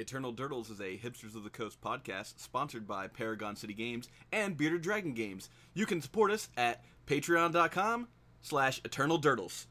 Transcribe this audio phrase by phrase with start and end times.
[0.00, 4.56] Eternal Durdles is a Hipsters of the Coast podcast sponsored by Paragon City Games and
[4.56, 5.50] Bearded Dragon Games.
[5.74, 8.08] You can support us at patreon.com
[8.40, 9.66] slash Eternal Durdles.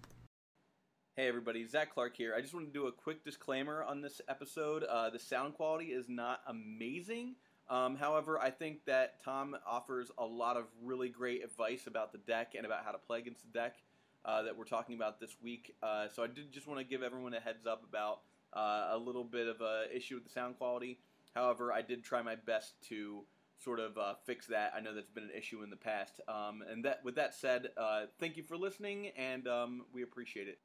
[1.15, 2.36] Hey everybody, Zach Clark here.
[2.38, 4.84] I just want to do a quick disclaimer on this episode.
[4.84, 7.34] Uh, the sound quality is not amazing.
[7.68, 12.20] Um, however, I think that Tom offers a lot of really great advice about the
[12.20, 13.77] deck and about how to play against the deck
[14.25, 15.75] uh, that we're talking about this week.
[15.82, 18.20] Uh, so I did just want to give everyone a heads up about
[18.54, 20.99] uh, a little bit of a issue with the sound quality.
[21.36, 23.23] However, I did try my best to
[23.58, 24.73] sort of uh, fix that.
[24.75, 26.22] I know that's been an issue in the past.
[26.27, 30.48] Um, and that, with that said, uh, thank you for listening, and um, we appreciate
[30.48, 30.59] it.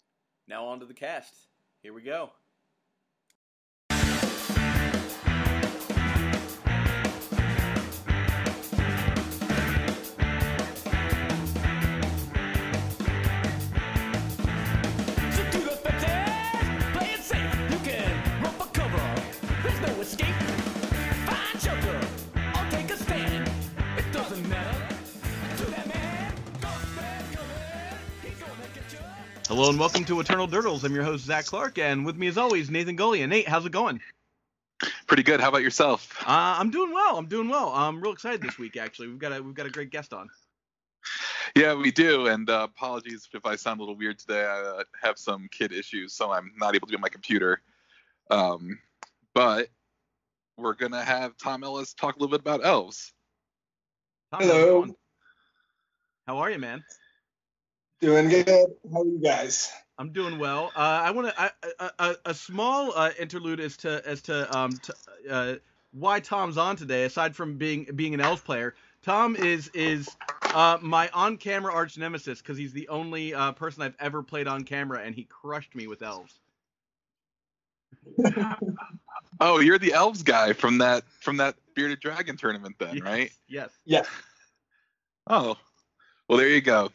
[0.46, 1.34] Now on to the cast.
[1.82, 2.30] Here we go.
[29.54, 30.82] Hello and welcome to Eternal Durdles.
[30.82, 33.28] I'm your host, Zach Clark, and with me as always, Nathan Golian.
[33.28, 34.00] Nate, how's it going?
[35.06, 35.40] Pretty good.
[35.40, 36.12] How about yourself?
[36.22, 37.16] Uh, I'm doing well.
[37.16, 37.68] I'm doing well.
[37.72, 38.76] I'm real excited this week.
[38.76, 40.28] Actually, we've got a we've got a great guest on.
[41.54, 42.26] Yeah, we do.
[42.26, 44.44] And uh, apologies if I sound a little weird today.
[44.44, 47.62] I uh, have some kid issues, so I'm not able to be on my computer.
[48.32, 48.80] Um,
[49.34, 49.68] but
[50.56, 53.12] we're gonna have Tom Ellis talk a little bit about elves.
[54.32, 54.86] Tom, Hello.
[56.26, 56.82] How are you, man?
[58.00, 58.46] Doing good.
[58.92, 59.72] How are you guys?
[59.98, 60.72] I'm doing well.
[60.76, 64.72] Uh, I want to a, a, a small uh, interlude as to as to um
[64.72, 64.94] to,
[65.30, 65.54] uh,
[65.92, 67.04] why Tom's on today.
[67.04, 70.08] Aside from being being an elves player, Tom is is
[70.52, 74.64] uh, my on-camera arch nemesis because he's the only uh, person I've ever played on
[74.64, 76.38] camera, and he crushed me with elves.
[79.40, 83.32] Oh, you're the elves guy from that from that bearded dragon tournament, then, Yes, right?
[83.48, 83.70] Yes.
[83.84, 84.02] Yeah.
[85.26, 85.56] Oh,
[86.28, 86.90] well, there you go.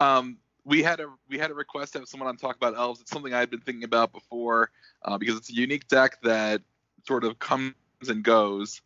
[0.00, 3.00] Um, we had a we had a request to have someone on talk about elves.
[3.00, 4.70] It's something I had been thinking about before
[5.04, 6.62] uh, because it's a unique deck that
[7.06, 7.74] sort of comes
[8.08, 8.82] and goes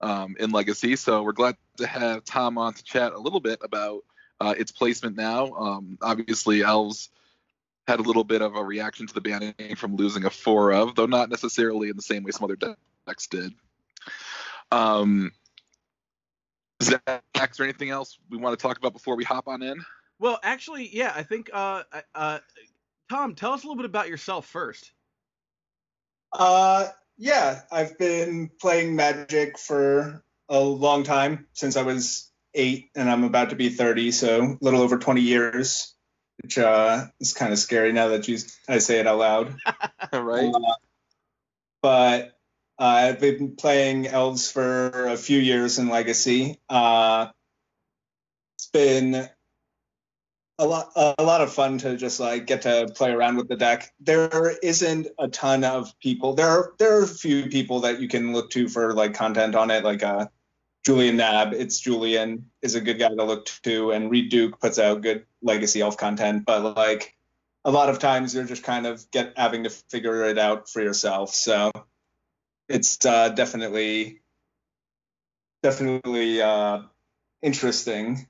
[0.00, 0.96] um, in Legacy.
[0.96, 4.04] So we're glad to have Tom on to chat a little bit about
[4.40, 5.52] uh, its placement now.
[5.54, 7.10] Um, obviously, elves
[7.88, 10.94] had a little bit of a reaction to the banning from losing a four of,
[10.94, 12.56] though not necessarily in the same way some other
[13.06, 13.52] decks did.
[14.72, 15.32] Um,
[16.82, 19.84] Zach, is there anything else we want to talk about before we hop on in?
[20.18, 21.12] Well, actually, yeah.
[21.14, 21.82] I think uh,
[22.14, 22.38] uh,
[23.08, 24.92] Tom, tell us a little bit about yourself first.
[26.32, 26.88] Uh,
[27.18, 33.24] yeah, I've been playing Magic for a long time since I was eight, and I'm
[33.24, 35.94] about to be 30, so a little over 20 years,
[36.42, 38.38] which uh, is kind of scary now that you
[38.68, 39.56] I say it out loud.
[40.12, 40.54] Right.
[40.54, 40.74] Uh,
[41.82, 42.38] but
[42.78, 46.60] uh, I've been playing elves for a few years in Legacy.
[46.68, 47.28] Uh,
[48.56, 49.28] it's been
[50.58, 53.56] a lot, a lot of fun to just like get to play around with the
[53.56, 53.92] deck.
[54.00, 56.34] There isn't a ton of people.
[56.34, 59.54] There are there are a few people that you can look to for like content
[59.54, 60.26] on it, like uh,
[60.84, 61.52] Julian Knab.
[61.52, 65.26] It's Julian is a good guy to look to, and Reid Duke puts out good
[65.42, 66.44] Legacy elf content.
[66.46, 67.14] But like
[67.64, 70.80] a lot of times you're just kind of get having to figure it out for
[70.80, 71.34] yourself.
[71.34, 71.70] So
[72.68, 74.20] it's uh, definitely
[75.62, 76.82] definitely uh,
[77.42, 78.26] interesting.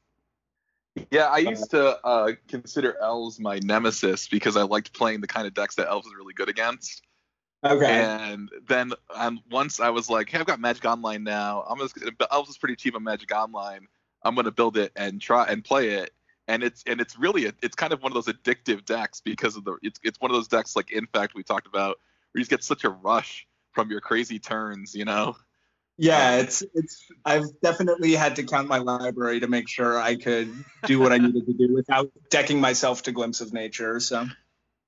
[1.10, 5.46] Yeah, I used to uh, consider elves my nemesis because I liked playing the kind
[5.46, 7.02] of decks that elves are really good against.
[7.64, 8.02] Okay.
[8.02, 11.64] And then um, once I was like, hey, I've got Magic Online now.
[11.68, 11.98] I'm just
[12.30, 13.86] elves is pretty cheap on Magic Online.
[14.22, 16.12] I'm gonna build it and try and play it.
[16.48, 19.56] And it's and it's really a, it's kind of one of those addictive decks because
[19.56, 21.98] of the it's it's one of those decks like in fact we talked about
[22.32, 25.36] where you just get such a rush from your crazy turns, you know.
[25.98, 27.04] Yeah, it's it's.
[27.24, 30.52] I've definitely had to count my library to make sure I could
[30.84, 33.98] do what I needed to do without decking myself to glimpse of nature.
[34.00, 34.26] So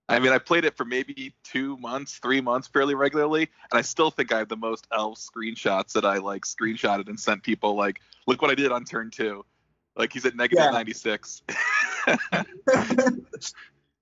[0.09, 3.83] I mean, I played it for maybe two months, three months fairly regularly, and I
[3.83, 7.77] still think I have the most elf screenshots that I like screenshotted and sent people
[7.77, 9.45] like, look what I did on turn two.
[9.97, 10.71] Like he's at negative Yeah.
[10.71, 11.43] 96.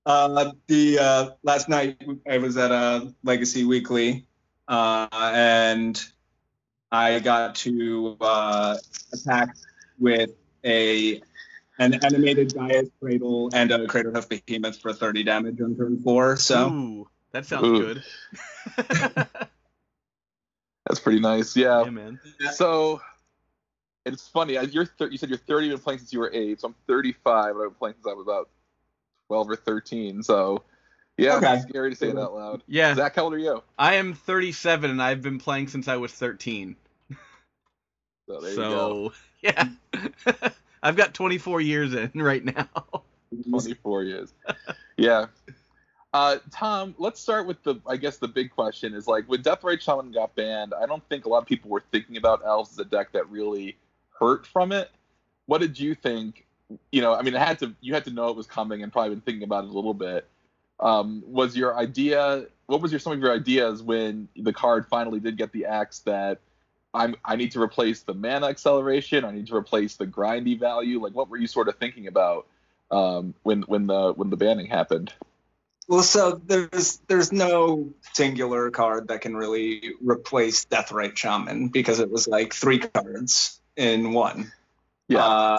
[0.06, 2.00] uh, the uh, last night
[2.30, 4.26] I was at a Legacy Weekly,
[4.68, 6.00] uh, and
[6.90, 8.76] I got to uh,
[9.12, 9.56] attack
[9.98, 10.30] with
[10.64, 11.20] a
[11.78, 16.36] an animated Gaea's Cradle and a Craterhoof Behemoth for 30 damage on turn four.
[16.36, 17.78] So Ooh, that sounds Ooh.
[17.78, 18.04] good.
[20.86, 21.56] That's pretty nice.
[21.56, 21.82] Yeah.
[21.84, 22.20] yeah, man.
[22.52, 23.00] So
[24.04, 24.56] it's funny.
[24.56, 26.60] uh, You're thir- you said you're 30, you've been playing since you were eight.
[26.60, 28.48] So I'm 35, I've been playing since I was about
[29.28, 30.22] 12 or 13.
[30.22, 30.62] So
[31.18, 31.54] Yeah, Okay.
[31.54, 32.62] it's scary to say it out loud.
[32.66, 33.62] Yeah, Zach, how old are you?
[33.78, 36.76] I am 37 and I've been playing since I was 13.
[38.28, 39.08] So there you go.
[39.08, 39.68] so yeah,
[40.82, 42.68] I've got 24 years in right now.
[43.48, 44.34] 24 years.
[44.96, 45.26] yeah.
[46.12, 49.80] Uh, Tom, let's start with the, I guess the big question is like when Deathrite
[49.80, 52.78] Shaman got banned, I don't think a lot of people were thinking about Elves as
[52.78, 53.76] a deck that really
[54.18, 54.90] hurt from it.
[55.46, 56.46] What did you think?
[56.90, 58.90] You know, I mean, it had to, you had to know it was coming and
[58.92, 60.26] probably been thinking about it a little bit.
[60.78, 65.20] Um, was your idea, what was your, some of your ideas when the card finally
[65.20, 66.40] did get the axe that
[66.92, 71.00] I'm, I need to replace the mana acceleration, I need to replace the grindy value?
[71.00, 72.46] Like, what were you sort of thinking about?
[72.90, 75.12] um, when when the when the banning happened.
[75.88, 82.10] Well, so there's there's no singular card that can really replace Deathrite Shaman because it
[82.10, 84.52] was like three cards in one.
[85.08, 85.58] Yeah, Uh,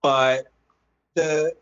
[0.00, 0.46] but
[1.14, 1.54] the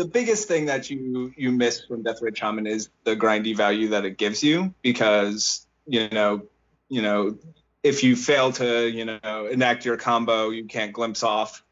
[0.00, 3.88] the biggest thing that you you miss from Death Deathrite Shaman is the grindy value
[3.88, 6.46] that it gives you because you know
[6.88, 7.36] you know
[7.82, 11.62] if you fail to you know enact your combo you can't glimpse off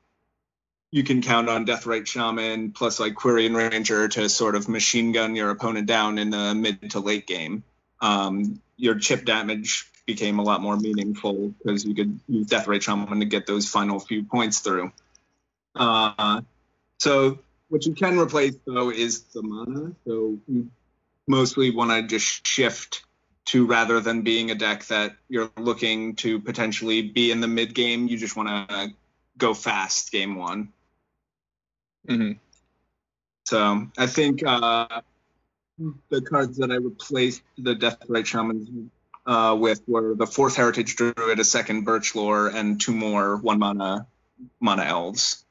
[0.90, 5.12] you can count on Death Deathrite Shaman plus like Quirion Ranger to sort of machine
[5.12, 7.62] gun your opponent down in the mid to late game.
[8.00, 12.82] Um, your chip damage became a lot more meaningful because you could use Death Deathrite
[12.82, 14.92] Shaman to get those final few points through.
[15.75, 16.42] Uh,
[16.98, 17.38] so
[17.69, 19.93] what you can replace though is the mana.
[20.06, 20.70] So you
[21.26, 23.05] mostly want to just shift
[23.47, 27.75] to rather than being a deck that you're looking to potentially be in the mid
[27.75, 28.91] game, you just want to
[29.38, 30.73] go fast game one.
[32.06, 32.32] hmm
[33.44, 35.00] So I think uh,
[36.11, 38.69] the cards that I replaced the Deathrite Shamans
[39.26, 44.06] uh, with were the fourth Heritage Druid, a second Birchlore, and two more one mana
[44.61, 45.44] mana elves.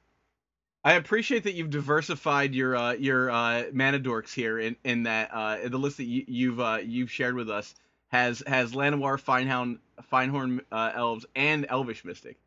[0.87, 5.31] I appreciate that you've diversified your uh, your uh, mana dorks here in in that
[5.33, 7.75] uh, the list that you, you've uh, you've shared with us
[8.07, 9.79] has has Llanowar, Fyndhorn,
[10.09, 12.37] Fyndhorn uh, elves, and Elvish Mystic.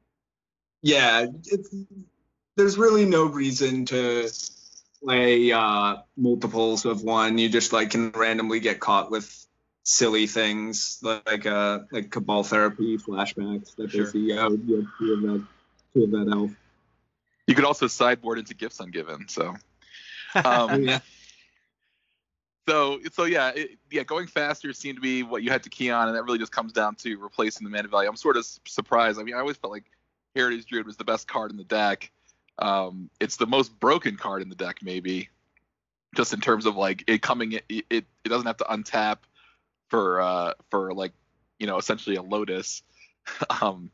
[0.81, 1.75] Yeah, it's,
[2.57, 4.31] there's really no reason to
[5.05, 7.37] play uh, multiples of one.
[7.37, 9.47] You just like can randomly get caught with
[9.83, 14.07] silly things like uh like Cabal Therapy flashbacks that Sure.
[14.07, 14.33] they see.
[14.39, 15.47] Oh, you have two of that,
[15.93, 16.51] two of that elf.
[17.51, 19.29] You could also sideboard into gifts ungiven.
[19.29, 19.57] So,
[20.37, 21.01] Oh, um, yeah.
[22.69, 25.91] so so yeah, it, yeah, going faster seemed to be what you had to key
[25.91, 28.09] on, and that really just comes down to replacing the mana value.
[28.09, 29.19] I'm sort of surprised.
[29.19, 29.83] I mean, I always felt like
[30.37, 32.13] Heritage Druid was the best card in the deck.
[32.61, 35.29] Um, it's the most broken card in the deck, maybe,
[36.15, 37.51] just in terms of like it coming.
[37.55, 39.17] It it, it doesn't have to untap
[39.89, 41.15] for uh for like
[41.59, 42.85] you know essentially a Lotus.
[43.61, 43.91] um,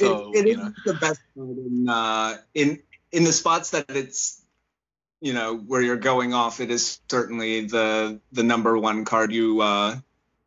[0.00, 2.82] so it, it is know, the best card in uh, in
[3.12, 4.42] in the spots that it's
[5.20, 6.60] you know where you're going off.
[6.60, 9.96] It is certainly the the number one card you uh,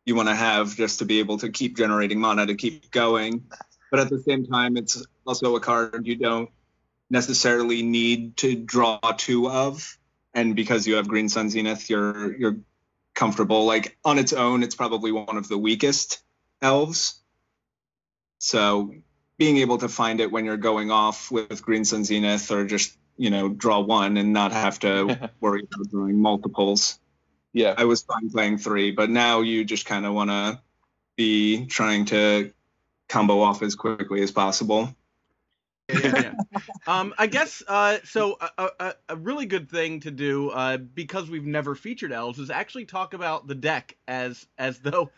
[0.04, 3.44] you want to have just to be able to keep generating mana to keep going.
[3.90, 6.50] But at the same time, it's also a card you don't
[7.10, 9.98] necessarily need to draw two of,
[10.34, 12.56] and because you have Green Sun Zenith, you're you're
[13.14, 13.66] comfortable.
[13.66, 16.20] Like on its own, it's probably one of the weakest
[16.60, 17.20] elves.
[18.38, 18.94] So
[19.38, 22.96] being able to find it when you're going off with Green Sun Zenith or just,
[23.16, 26.98] you know, draw one and not have to worry about drawing multiples.
[27.52, 30.60] yeah, I was fine playing three, but now you just kind of want to
[31.16, 32.52] be trying to
[33.08, 34.94] combo off as quickly as possible.
[35.92, 36.00] yeah.
[36.02, 36.32] yeah.
[36.86, 38.36] Um, I guess uh, so.
[38.58, 42.50] A, a, a really good thing to do uh, because we've never featured elves is
[42.50, 45.10] actually talk about the deck as as though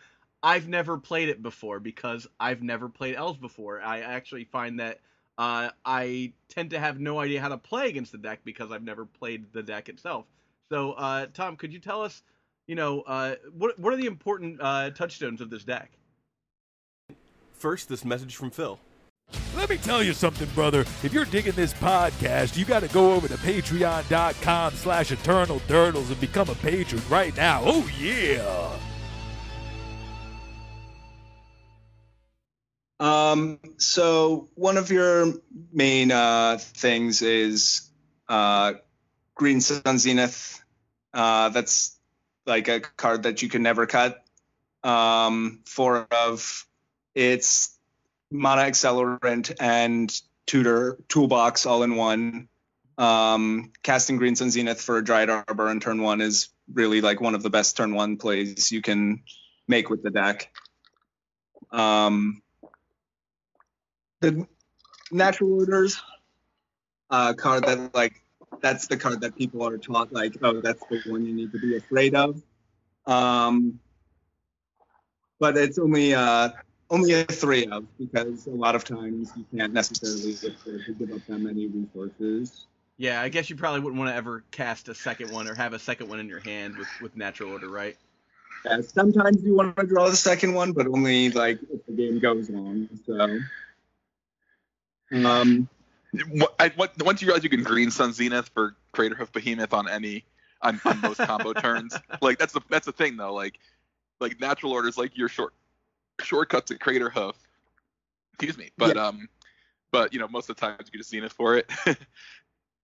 [0.47, 3.81] I've never played it before because I've never played elves before.
[3.81, 5.01] I actually find that
[5.37, 8.81] uh, I tend to have no idea how to play against the deck because I've
[8.81, 10.23] never played the deck itself.
[10.69, 12.23] So, uh, Tom, could you tell us,
[12.65, 15.91] you know, uh, what what are the important uh, touchstones of this deck?
[17.51, 18.79] First, this message from Phil.
[19.57, 20.85] Let me tell you something, brother.
[21.03, 26.09] If you're digging this podcast, you got to go over to patreon.com slash eternal durdles
[26.09, 27.63] and become a patron right now.
[27.65, 28.86] Oh, yeah.
[32.99, 35.33] Um, so one of your
[35.71, 37.89] main uh, things is
[38.27, 38.73] uh,
[39.35, 40.61] Green Sun Zenith.
[41.13, 41.97] Uh, that's
[42.45, 44.23] like a card that you can never cut.
[44.83, 46.65] Um, four of
[47.13, 47.77] it's
[48.31, 52.47] mana accelerant and tutor toolbox all in one.
[52.97, 57.21] Um, casting Green Sun Zenith for a Dryad Arbor on turn one is really like
[57.21, 59.23] one of the best turn one plays you can
[59.67, 60.51] make with the deck.
[61.71, 62.41] Um,
[64.21, 64.47] the
[65.11, 66.01] natural orders
[67.09, 68.21] uh, card that like
[68.61, 71.59] that's the card that people are taught like, oh, that's the one you need to
[71.59, 72.41] be afraid of.
[73.05, 73.79] Um,
[75.39, 76.49] but it's only uh,
[76.89, 80.33] only a three of because a lot of times you can't necessarily
[80.97, 82.65] give up that many resources.
[82.97, 85.73] Yeah, I guess you probably wouldn't want to ever cast a second one or have
[85.73, 87.95] a second one in your hand with, with natural order, right?
[88.65, 92.17] Yeah, sometimes you want to draw the second one, but only like if the game
[92.19, 92.89] goes long.
[93.05, 93.39] So,
[95.11, 95.69] um,
[96.59, 100.25] I, what, once you realize you can Green Sun Zenith for Craterhoof Behemoth on any
[100.61, 103.33] on, on most combo turns, like that's the that's the thing though.
[103.33, 103.59] Like
[104.19, 105.53] like natural orders, like your short
[106.21, 107.35] shortcut to Craterhoof.
[108.33, 109.29] Excuse me, but um,
[109.91, 111.69] but you know most of the times you can just Zenith for it.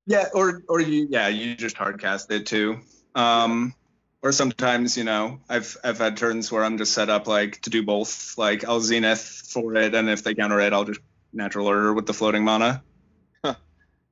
[0.06, 2.80] yeah, or or you yeah you just hard cast it too.
[3.16, 3.74] Um,
[4.22, 7.70] or sometimes you know I've I've had turns where I'm just set up like to
[7.70, 8.38] do both.
[8.38, 11.02] Like I'll Zenith for it, and if they counter it, I'll just
[11.34, 12.84] natural order with the floating mana.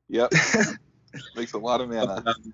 [0.10, 0.32] yep,
[1.36, 2.24] makes a lot of mana.
[2.26, 2.54] Um,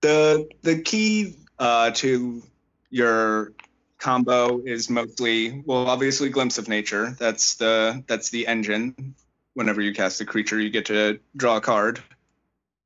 [0.00, 2.42] the the key uh, to
[2.90, 3.52] your
[3.98, 7.16] combo is mostly well obviously glimpse of nature.
[7.18, 9.14] That's the that's the engine.
[9.54, 12.02] Whenever you cast a creature you get to draw a card.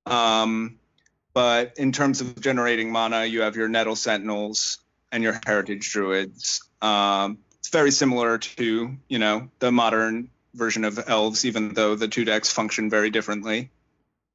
[0.05, 0.79] Um,
[1.33, 4.79] but in terms of generating mana you have your nettle sentinels
[5.11, 6.63] and your heritage druids.
[6.83, 12.09] Um, it's very similar to you know the modern version of elves even though the
[12.09, 13.71] two decks function very differently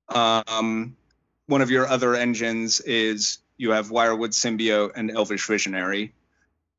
[0.10, 0.96] um,
[1.48, 6.14] one of your other engines is you have Wirewood Symbiote and Elvish Visionary.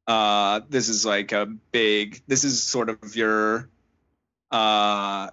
[0.07, 2.21] Uh, this is like a big.
[2.27, 3.69] This is sort of your
[4.51, 5.31] uh,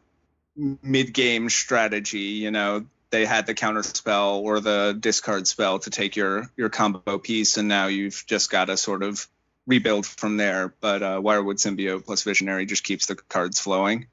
[0.56, 2.20] mid-game strategy.
[2.20, 6.70] You know, they had the counter spell or the discard spell to take your your
[6.70, 9.26] combo piece, and now you've just got to sort of
[9.68, 10.74] rebuild from there.
[10.80, 14.08] But uh, Wirewood Symbiote plus Visionary just keeps the cards flowing.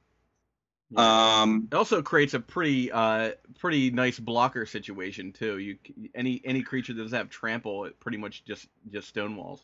[0.94, 5.58] Um, It also creates a pretty uh pretty nice blocker situation too.
[5.58, 5.78] You
[6.14, 9.60] any any creature that doesn't have trample, it pretty much just just stonewalls.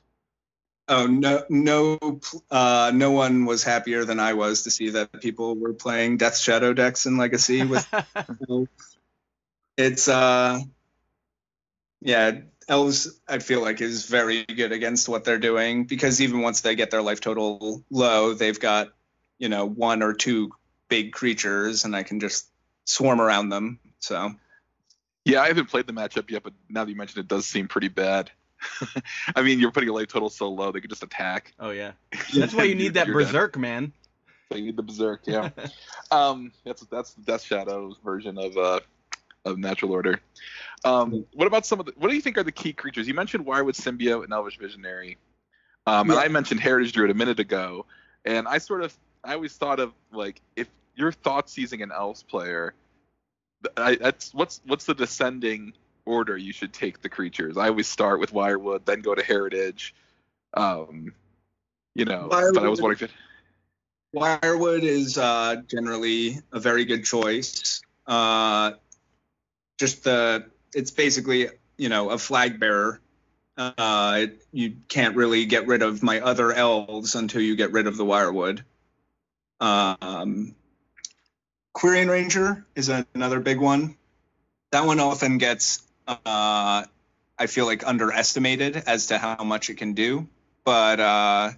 [0.88, 2.20] Oh no, no,
[2.50, 6.36] uh, no one was happier than I was to see that people were playing Death
[6.36, 7.86] Shadow decks in Legacy with.
[9.78, 10.60] It's uh,
[12.02, 13.20] yeah, elves.
[13.28, 16.90] I feel like is very good against what they're doing because even once they get
[16.90, 18.92] their life total low, they've got
[19.38, 20.50] you know one or two
[20.88, 22.46] big creatures, and I can just
[22.84, 23.78] swarm around them.
[24.00, 24.32] So
[25.24, 27.46] Yeah, I haven't played the matchup yet, but now that you mentioned it, it does
[27.46, 28.30] seem pretty bad.
[29.36, 31.52] I mean, you're putting a life total so low they could just attack.
[31.58, 31.92] oh yeah,
[32.34, 33.26] that's why you need that You're dead.
[33.32, 33.92] berserk man.
[34.50, 35.50] So you need the berserk, yeah.
[36.10, 38.80] um, that's that's the Death Shadow's version of uh
[39.44, 40.20] of natural order.
[40.84, 41.92] Um, what about some of the?
[41.96, 43.06] What do you think are the key creatures?
[43.06, 45.18] You mentioned Wirewood Symbiote and Elvish Visionary,
[45.86, 47.86] um, and I mentioned Heritage Druid a minute ago,
[48.24, 52.22] and I sort of I always thought of like if you're thought seizing an Elves
[52.22, 52.74] player,
[53.76, 55.72] I, that's what's what's the descending
[56.04, 57.56] order you should take the creatures.
[57.56, 59.94] I always start with Wirewood, then go to Heritage.
[60.54, 61.12] Um,
[61.94, 63.12] you know, but I was Wirewood- wondering if
[64.14, 67.82] Wirewood is uh, generally a very good choice.
[68.06, 68.72] Uh,
[69.78, 73.00] just the it's basically you know a flag bearer.
[73.56, 77.96] Uh, you can't really get rid of my other elves until you get rid of
[77.96, 78.62] the Wirewood.
[79.60, 80.54] Um,
[81.74, 83.96] Quirion Ranger is another big one.
[84.70, 86.16] That one often gets, uh,
[87.38, 90.28] I feel like, underestimated as to how much it can do.
[90.64, 91.50] But uh,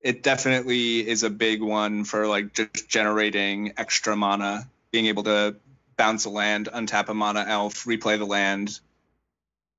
[0.00, 5.56] it definitely is a big one for like just generating extra mana, being able to
[5.96, 8.78] bounce a land, untap a mana elf, replay the land.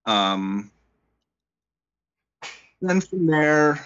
[0.06, 0.72] Um,
[2.82, 3.86] then from there,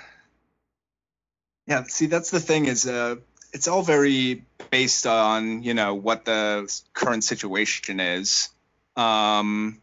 [1.68, 1.84] yeah.
[1.84, 3.16] See, that's the thing is, uh,
[3.54, 8.50] it's all very based on you know what the current situation is.
[8.96, 9.82] Um,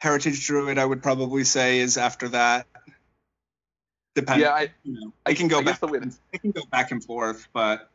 [0.00, 2.66] Heritage Druid, I would probably say, is after that.
[4.14, 5.80] Depending, yeah, I, you know, I can go I back.
[5.80, 7.89] the I can go back and forth, but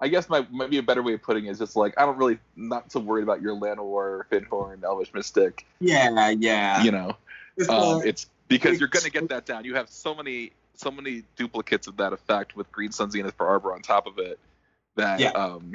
[0.00, 2.18] I guess my maybe a better way of putting it is just like I don't
[2.18, 5.66] really not so worried about your Llanowar, Fyndhorn, Elvish Mystic.
[5.80, 6.82] yeah, yeah.
[6.82, 7.16] You know,
[7.56, 9.64] It's, um, it's because you're gonna get that down.
[9.64, 13.46] You have so many so many duplicates of that effect with Green Sun Zenith for
[13.48, 14.38] Arbor on top of it
[14.96, 15.30] that Yeah.
[15.30, 15.72] um,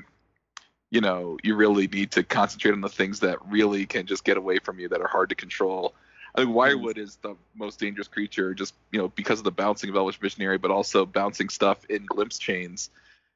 [0.92, 4.38] you know you really need to concentrate on the things that really can just get
[4.38, 5.96] away from you that are hard to control.
[6.36, 6.86] I think Mm-hmm.
[6.86, 10.20] Wirewood is the most dangerous creature, just you know because of the bouncing of Elvish
[10.20, 12.92] Visionary, but also bouncing stuff in glimpse chains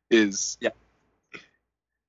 [0.10, 0.70] is Yeah.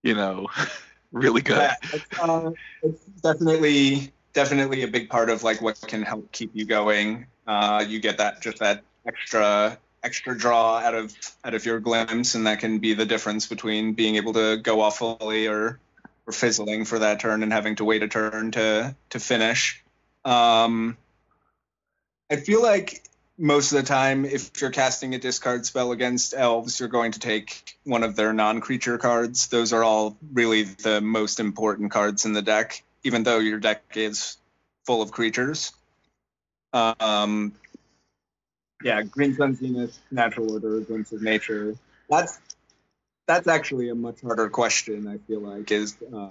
[0.02, 0.46] you know
[1.12, 1.58] really good.
[1.58, 2.50] Yeah, it's, uh,
[2.82, 7.26] it's definitely definitely a big part of like what can help keep you going.
[7.46, 12.34] Uh, you get that just that extra extra draw out of out of your glimpse,
[12.34, 15.80] and that can be the difference between being able to go off fully or
[16.26, 19.82] or fizzling for that turn and having to wait a turn to to finish.
[20.24, 20.96] Um,
[22.30, 23.04] I feel like
[23.38, 27.18] most of the time, if you're casting a discard spell against elves, you're going to
[27.18, 29.48] take one of their non-creature cards.
[29.48, 33.82] Those are all really the most important cards in the deck, even though your deck
[33.94, 34.38] is
[34.84, 35.72] full of creatures.
[36.72, 37.52] Um,
[38.82, 41.74] yeah, Green Sun Zenith, Natural Order, Glimpse of Nature.
[42.08, 42.38] That's
[43.26, 45.08] that's actually a much harder question.
[45.08, 46.30] I feel like is uh,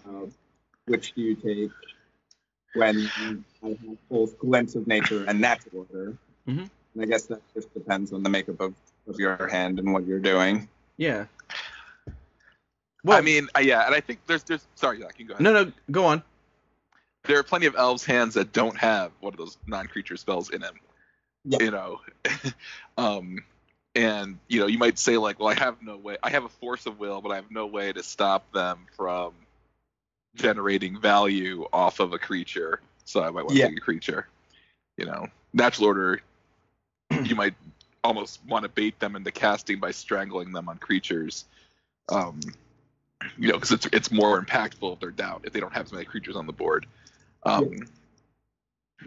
[0.85, 1.71] which do you take
[2.73, 3.09] when
[3.63, 6.17] I have both Glimpse of Nature and Natural Order?
[6.47, 6.69] Mhm.
[6.95, 8.73] And I guess that just depends on the makeup of,
[9.07, 10.67] of your hand and what you're doing.
[10.97, 11.25] Yeah.
[13.03, 15.43] Well, I mean, uh, yeah, and I think there's there's sorry, yeah, you go ahead.
[15.43, 16.23] no, no, go on.
[17.25, 20.61] There are plenty of elves hands that don't have one of those non-creature spells in
[20.61, 20.75] them.
[21.43, 21.57] Yeah.
[21.61, 22.01] You know,
[22.97, 23.43] um,
[23.93, 26.17] and you know, you might say like, well, I have no way.
[26.23, 29.33] I have a force of will, but I have no way to stop them from
[30.35, 32.79] generating value off of a creature.
[33.03, 33.67] So I might want to Yeah.
[33.67, 34.27] take a creature.
[34.97, 36.21] You know, natural order.
[37.25, 37.55] You might
[38.03, 41.45] almost want to bait them into casting by strangling them on creatures.
[42.09, 42.39] Um,
[43.37, 45.91] you know, because it's it's more impactful if they're down if they don't have as
[45.91, 46.85] many creatures on the board.
[47.43, 47.87] Um,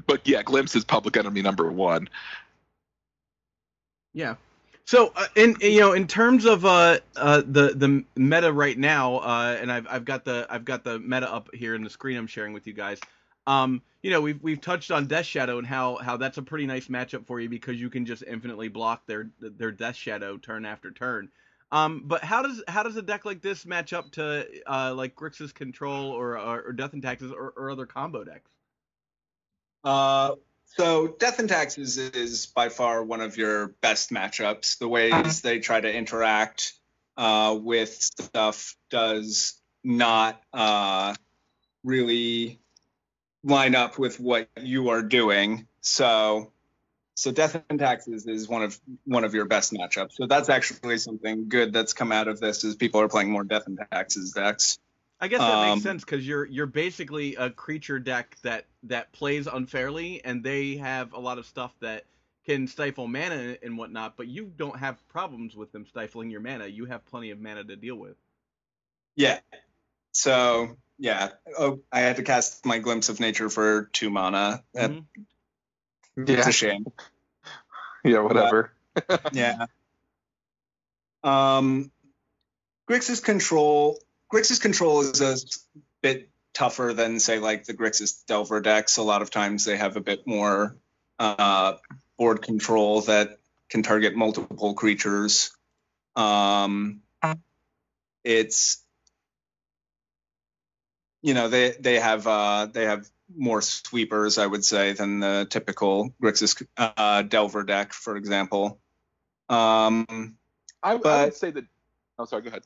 [0.07, 2.09] But yeah, glimpse is public enemy number one.
[4.13, 4.37] Yeah.
[4.85, 9.19] So, uh, in you know, in terms of uh, uh, the the meta right now,
[9.19, 12.17] uh, and I've I've got the I've got the meta up here in the screen
[12.17, 13.01] I'm sharing with you guys.
[13.49, 16.67] Um, you know, we've we've touched on Death Shadow and how how that's a pretty
[16.67, 20.67] nice matchup for you because you can just infinitely block their their Death Shadow turn
[20.67, 21.31] after turn.
[21.73, 25.17] Um, but how does how does a deck like this match up to uh, like
[25.17, 28.51] Grixis Control or or, or Death and Taxes or, or other combo decks?
[29.83, 30.35] Uh,
[30.77, 34.79] so Death and Taxes is by far one of your best matchups.
[34.79, 36.75] The ways they try to interact
[37.17, 41.15] uh, with stuff does not uh,
[41.83, 42.61] really
[43.45, 45.67] line up with what you are doing.
[45.81, 46.53] So,
[47.15, 50.13] so Death and Taxes is one of one of your best matchups.
[50.13, 53.45] So that's actually something good that's come out of this is people are playing more
[53.45, 54.79] Death and Taxes decks.
[55.21, 59.11] I guess that Um, makes sense because you're you're basically a creature deck that that
[59.13, 62.05] plays unfairly, and they have a lot of stuff that
[62.47, 64.17] can stifle mana and whatnot.
[64.17, 66.67] But you don't have problems with them stifling your mana.
[66.67, 68.17] You have plenty of mana to deal with.
[69.17, 69.41] Yeah.
[70.13, 74.63] So yeah, oh, I had to cast my glimpse of nature for two mana.
[74.75, 75.05] That- Mhm.
[76.17, 76.87] It's a shame.
[78.05, 78.73] Yeah, whatever.
[79.33, 79.67] Yeah.
[81.23, 81.91] Um,
[82.89, 83.99] Grixis control.
[84.33, 85.37] Grixis control is a
[86.03, 88.97] bit tougher than say like the Grixis Delver decks.
[88.97, 90.77] A lot of times they have a bit more
[91.19, 91.75] uh,
[92.17, 95.51] board control that can target multiple creatures.
[96.17, 97.03] Um,
[98.25, 98.83] it's
[101.23, 105.47] you know they they have uh, they have more sweepers I would say than the
[105.49, 108.81] typical Grixis uh, Delver deck, for example.
[109.49, 110.37] Um,
[110.83, 111.65] I, I would say that.
[112.19, 112.43] Oh, sorry.
[112.43, 112.63] Go ahead.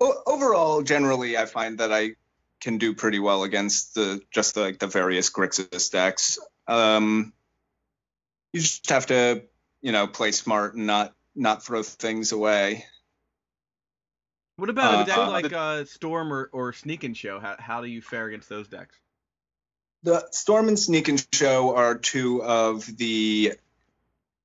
[0.00, 2.16] overall, generally, I find that I
[2.60, 6.38] can do pretty well against the just like the various Grixis decks.
[6.66, 7.32] Um,
[8.52, 9.42] you just have to,
[9.82, 12.84] you know, play smart and not not throw things away.
[14.56, 17.38] What about a Uh, deck uh, like uh, Storm or, or Sneak and Show?
[17.38, 18.96] How how do you fare against those decks?
[20.02, 23.54] The Storm and Sneak and Show are two of the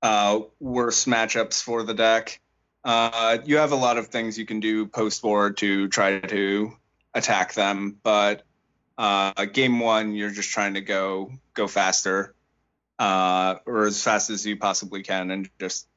[0.02, 2.40] uh, worst matchups for the deck.
[2.84, 6.74] Uh, you have a lot of things you can do post board to try to
[7.14, 8.44] attack them, but
[8.98, 12.34] uh, game one you're just trying to go go faster
[13.00, 15.88] uh, or as fast as you possibly can and just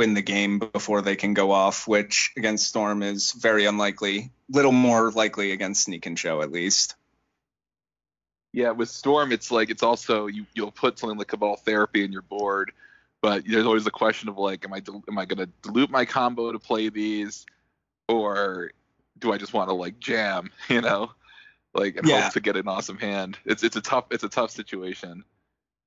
[0.00, 4.30] win the game before they can go off, which against Storm is very unlikely.
[4.48, 6.94] Little more likely against Sneak and Show at least.
[8.54, 12.12] Yeah, with Storm, it's like it's also you you'll put something like Cabal Therapy in
[12.12, 12.72] your board,
[13.20, 16.50] but there's always the question of like, am I am I gonna dilute my combo
[16.50, 17.44] to play these,
[18.08, 18.70] or
[19.18, 21.12] do I just want to like jam, you know,
[21.74, 22.22] like and Yeah.
[22.22, 23.36] hope to get an awesome hand?
[23.44, 25.24] It's it's a tough it's a tough situation.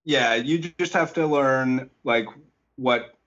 [0.05, 2.27] yeah you just have to learn like
[2.75, 3.17] what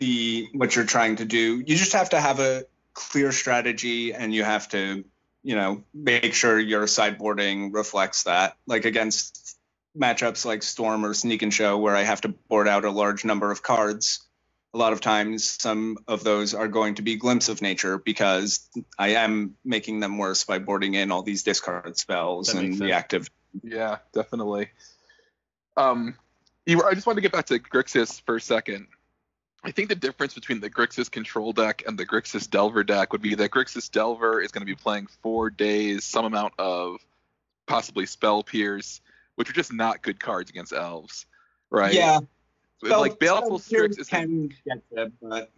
[0.00, 4.34] the what you're trying to do you just have to have a clear strategy and
[4.34, 5.04] you have to
[5.42, 9.56] you know make sure your sideboarding reflects that like against
[9.98, 13.24] matchups like storm or sneak and show where i have to board out a large
[13.24, 14.26] number of cards
[14.72, 18.68] a lot of times some of those are going to be glimpse of nature because
[18.98, 22.80] i am making them worse by boarding in all these discard spells and sense.
[22.80, 23.28] reactive
[23.62, 24.70] Yeah, definitely.
[25.76, 26.16] Um,
[26.66, 28.88] you, I just wanted to get back to Grixis for a second.
[29.62, 33.20] I think the difference between the Grixis control deck and the Grixis Delver deck would
[33.20, 37.00] be that Grixis Delver is going to be playing four Daze, some amount of
[37.66, 39.00] possibly Spell Pierce,
[39.34, 41.26] which are just not good cards against elves,
[41.70, 41.92] right?
[41.92, 42.20] Yeah,
[42.82, 45.52] like Baleful Strix is can get it, but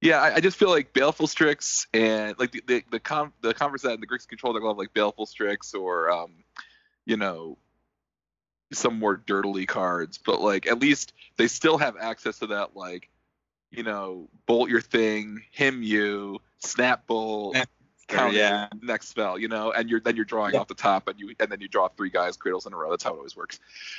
[0.00, 3.52] Yeah, I, I just feel like Baleful Strix and like the the the, com- the
[3.52, 6.32] Converse and the Grixis control deck will have like Baleful Strix or um,
[7.04, 7.58] you know,
[8.72, 13.08] some more dirtily cards, but like at least they still have access to that like,
[13.70, 17.64] you know, bolt your thing, him you, snap bolt, Yeah.
[18.08, 18.68] counter yeah.
[18.82, 20.60] next spell, you know, and you're then you're drawing Yeah.
[20.60, 22.90] off the top and you and then you draw three Gaea's Cradles in a row.
[22.90, 23.58] That's how it always works.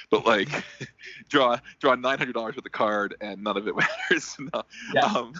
[0.09, 0.49] But like
[1.29, 3.75] draw draw nine hundred dollars with a card and none of it
[4.09, 4.35] matters.
[4.53, 4.63] no.
[4.93, 5.05] Yeah.
[5.05, 5.33] Um,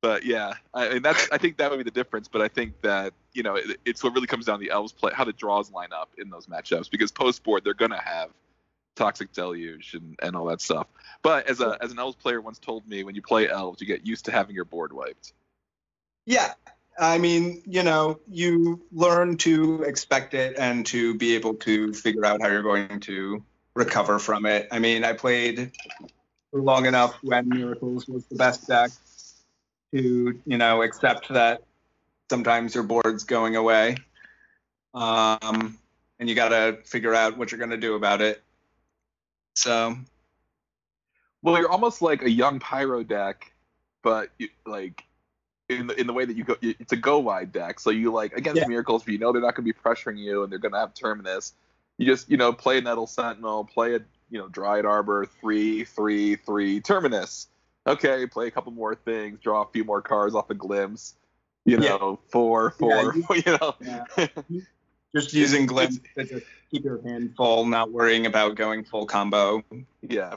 [0.00, 2.28] but yeah, I, and that's I think that would be the difference.
[2.28, 4.92] But I think that you know it, it's what really comes down to the elves
[4.92, 8.30] play how the draws line up in those matchups because post board they're gonna have
[8.98, 10.86] toxic deluge and, and all that stuff.
[11.22, 13.86] But as a as an elves player once told me, when you play elves, you
[13.86, 15.32] get used to having your board wiped.
[16.26, 16.52] Yeah.
[17.00, 22.26] I mean, you know, you learn to expect it and to be able to figure
[22.26, 23.42] out how you're going to
[23.74, 24.66] recover from it.
[24.72, 25.70] I mean, I played
[26.50, 28.90] for long enough when Miracles was the best deck
[29.92, 31.62] to, you know, accept that
[32.28, 33.96] sometimes your board's going away.
[34.92, 35.78] Um,
[36.18, 38.42] and you got to figure out what you're going to do about it.
[39.58, 40.06] So, um,
[41.42, 43.52] Well, you're almost like a young pyro deck,
[44.02, 45.04] but you, like
[45.68, 47.80] in the in the way that you go, it's a go wide deck.
[47.80, 48.68] So you like against Yeah.
[48.68, 50.78] miracles, but you know they're not going to be pressuring you, and they're going to
[50.78, 51.54] have terminus.
[51.98, 55.84] You just you know play a Nettle Sentinel, play a you know Dryad Arbor, three
[55.84, 57.48] three three terminus.
[57.86, 61.14] Okay, play a couple more things, draw a few more cards off a glimpse.
[61.64, 61.98] You Yeah.
[61.98, 63.14] know, four four.
[63.14, 64.26] Yeah, You, know, yeah.
[65.14, 69.64] just using glimpse to just keep your hand full, not worrying about going full combo.
[70.02, 70.36] Yeah.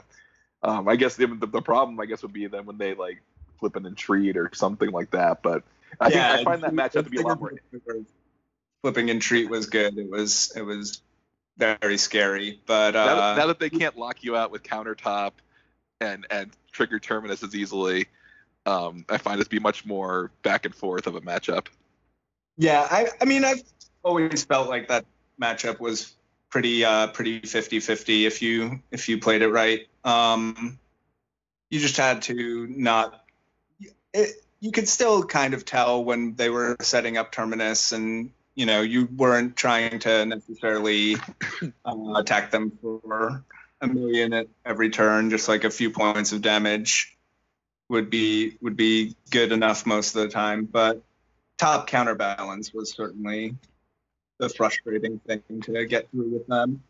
[0.62, 3.22] Um, I guess the, the, the problem, I guess, would be then when they like
[3.58, 5.42] flip an entreat or something like that.
[5.42, 5.62] But
[6.00, 7.52] I think I find that matchup to be a lot more.
[8.82, 9.96] Flipping and treat was good.
[9.96, 11.02] It was it was
[11.56, 15.32] very scary, but now, uh, that, now that they can't lock you out with countertop
[16.00, 18.06] and and trigger terminus as easily,
[18.66, 21.66] um, I find it to be much more back and forth of a matchup.
[22.56, 23.62] yeah, I I mean I've
[24.02, 25.04] always felt like that
[25.40, 26.14] matchup was
[26.50, 29.86] pretty uh pretty 50-50 if you if you played it right.
[30.04, 30.78] Um,
[31.70, 33.24] you just had to not.
[34.12, 38.66] It, you could still kind of tell when they were setting up terminus and you
[38.66, 41.16] know you weren't trying to necessarily
[41.84, 43.42] uh, attack them for
[43.80, 47.16] a million at every turn just like a few points of damage
[47.88, 51.02] would be would be good enough most of the time but
[51.58, 53.56] top counterbalance was certainly
[54.42, 56.82] the frustrating thing to get through with them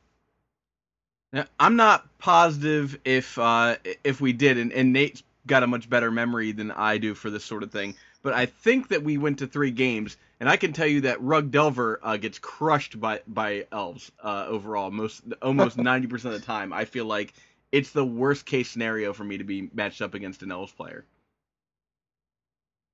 [1.35, 5.89] Now, I'm not positive if uh, if we did, and, and Nate's got a much
[5.89, 7.95] better memory than I do for this sort of thing.
[8.23, 11.21] But I think that we went to three games, and I can tell you that
[11.21, 14.91] Rug Delver uh, gets crushed by by elves uh, overall.
[14.91, 17.35] Most almost 90% of the time, I feel like
[17.71, 21.05] it's the worst case scenario for me to be matched up against an elves player.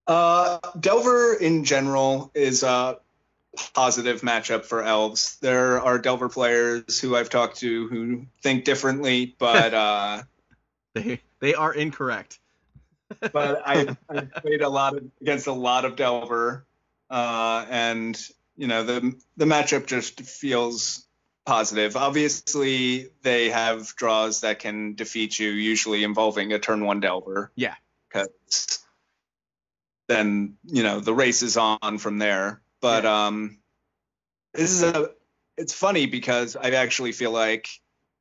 [0.06, 2.98] Uh, Delver in general is a
[3.74, 5.38] positive matchup for elves.
[5.40, 10.22] There are Delver players who I've talked to who think differently, but uh,
[10.94, 12.38] They they are incorrect.
[13.32, 16.66] but I I've played a lot of, against a lot of Delver,
[17.08, 18.20] uh, and
[18.56, 21.06] you know the the matchup just feels
[21.46, 21.96] positive.
[21.96, 27.50] Obviously, they have draws that can defeat you, usually involving a turn one Delver.
[27.56, 27.74] Yeah.
[28.08, 28.78] because
[30.08, 32.60] then you know the race is on from there.
[32.80, 33.58] But um,
[34.54, 35.10] this is a
[35.56, 37.68] it's funny because I actually feel like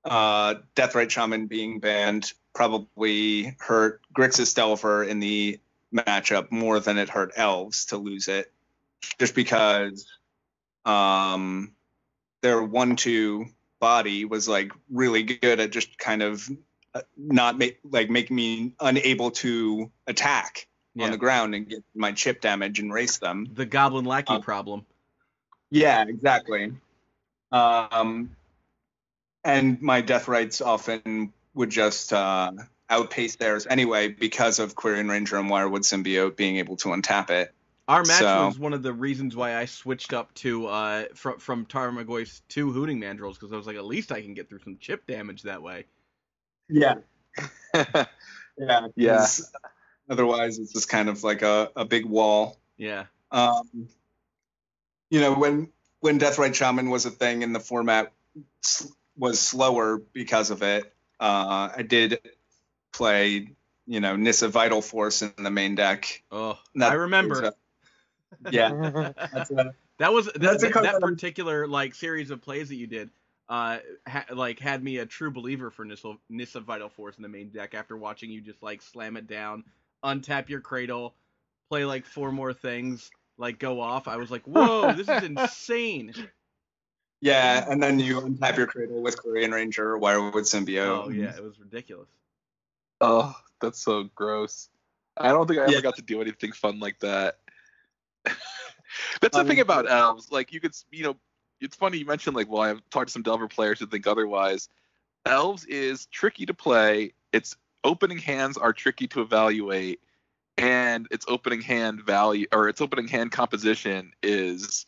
[0.03, 5.59] uh, Deathrite Shaman being banned probably hurt Grixis Delver in the
[5.93, 8.51] matchup more than it hurt Elves to lose it,
[9.19, 10.07] just because
[10.85, 11.73] um,
[12.41, 13.45] their one-two
[13.79, 16.49] body was like really good at just kind of
[16.95, 20.67] uh, not make like making me unable to attack
[20.97, 21.05] Yeah.
[21.05, 23.47] on the ground and get my chip damage and race them.
[23.53, 24.85] The Goblin Lackey Uh, problem.
[25.69, 26.73] Yeah, exactly.
[27.51, 28.35] Um,
[29.43, 32.51] and my Deathrites often would just uh,
[32.89, 37.53] outpace theirs anyway because of Quirion Ranger and Wirewood Symbiote being able to untap it.
[37.87, 41.39] Our match So- was one of the reasons why I switched up to uh from
[41.39, 44.59] from Tarmogoyf's to Hooting Mandrills because I was like, at least I can get through
[44.59, 45.85] some chip damage that way.
[46.67, 46.95] Yeah,
[47.73, 49.25] yeah, Yeah.
[50.07, 52.57] 'Cause Otherwise, it's just kind of like a, a big wall.
[52.77, 53.05] Yeah.
[53.31, 53.89] Um,
[55.09, 58.11] you know, when when Deathrite Shaman was a thing and the format
[59.17, 62.19] was slower because of it, uh, I did
[62.93, 63.49] play
[63.85, 66.23] you know Nissa Vital Force in the main deck.
[66.31, 67.41] Oh, That I remember.
[67.41, 72.29] was, uh, yeah, that's a, That was that, That's that, that that particular like series
[72.29, 73.09] of plays that you did.
[73.49, 77.29] Uh, ha- like had me a true believer for Nissa, Nissa Vital Force in the
[77.29, 79.63] main deck after watching you just like slam it down,
[80.07, 81.15] untap your cradle,
[81.69, 84.07] play like four more things, like go off.
[84.07, 86.13] I was like, whoa, this is insane.
[87.21, 91.05] yeah, and then you untap your cradle with Quirion Ranger Wirewood Symbiote.
[91.05, 92.09] Oh yeah, it was ridiculous.
[93.01, 94.69] Oh, that's so gross.
[95.17, 95.81] I don't think I ever Yeah.
[95.81, 97.39] got to do anything fun like that.
[99.21, 100.31] that's the Um, thing about elves.
[100.31, 101.15] Like you could, you know,
[101.59, 104.69] it's funny you mentioned like, well, I've talked to some Delver players who think otherwise.
[105.25, 107.13] Elves is tricky to play.
[107.33, 107.57] Its
[107.87, 110.01] opening hands are tricky to evaluate,
[110.57, 114.85] and its opening hand value or its opening hand composition is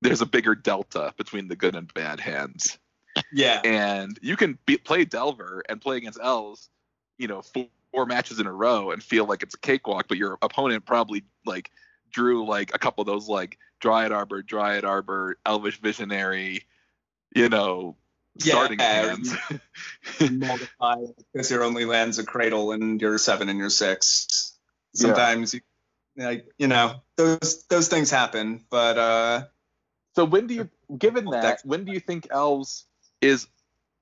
[0.00, 2.78] there's a bigger delta between the good and bad hands.
[3.30, 6.70] Yeah, and you can be, play Delver and play against elves,
[7.18, 10.16] you know, four, four matches in a row and feel like it's a cakewalk, but
[10.16, 11.70] your opponent probably like
[12.10, 16.64] drew like a couple of those like Dryad Arbor, Dryad Arbor, Elvish Visionary,
[17.34, 17.96] you know,
[18.38, 19.34] starting Yeah, hands.
[20.30, 20.96] multiply
[21.32, 24.56] because your only lands a cradle and your seven and your six.
[24.94, 25.08] Yeah.
[25.08, 25.60] Sometimes you
[26.16, 29.44] like you know those those things happen, but uh
[30.14, 32.86] so when do you, given that, when do you think elves
[33.20, 33.46] is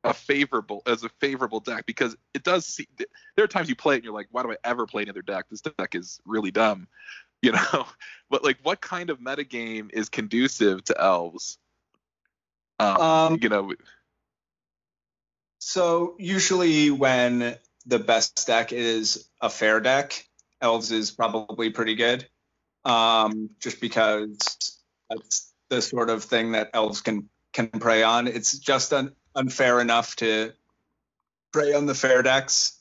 [0.03, 1.87] a favorable as a favorable deck?
[1.87, 2.89] Because it does see
[3.37, 5.23] there are times you play it and you're like, why do I ever play another
[5.23, 5.47] deck?
[5.51, 6.89] This deck is really dumb,
[7.43, 7.87] you know.
[8.29, 11.59] But like, what kind of metagame is conducive to elves?
[12.79, 13.73] Um, Um, you know,
[15.61, 20.27] So usually when the best deck is a fair deck,
[20.61, 22.27] elves is probably pretty good.
[22.85, 24.39] Um, just because
[25.11, 28.27] that's the sort of thing that elves can can prey on.
[28.27, 30.53] It's just un- unfair enough to
[31.53, 32.79] prey on the fair decks,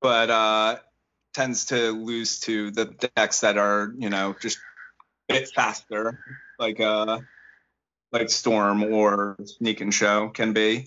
[0.00, 0.76] but uh,
[1.34, 2.84] tends to lose to the
[3.16, 4.58] decks that are you know just
[5.28, 6.20] a bit faster,
[6.60, 7.18] like uh
[8.12, 10.86] like Storm or Sneak and Show can be.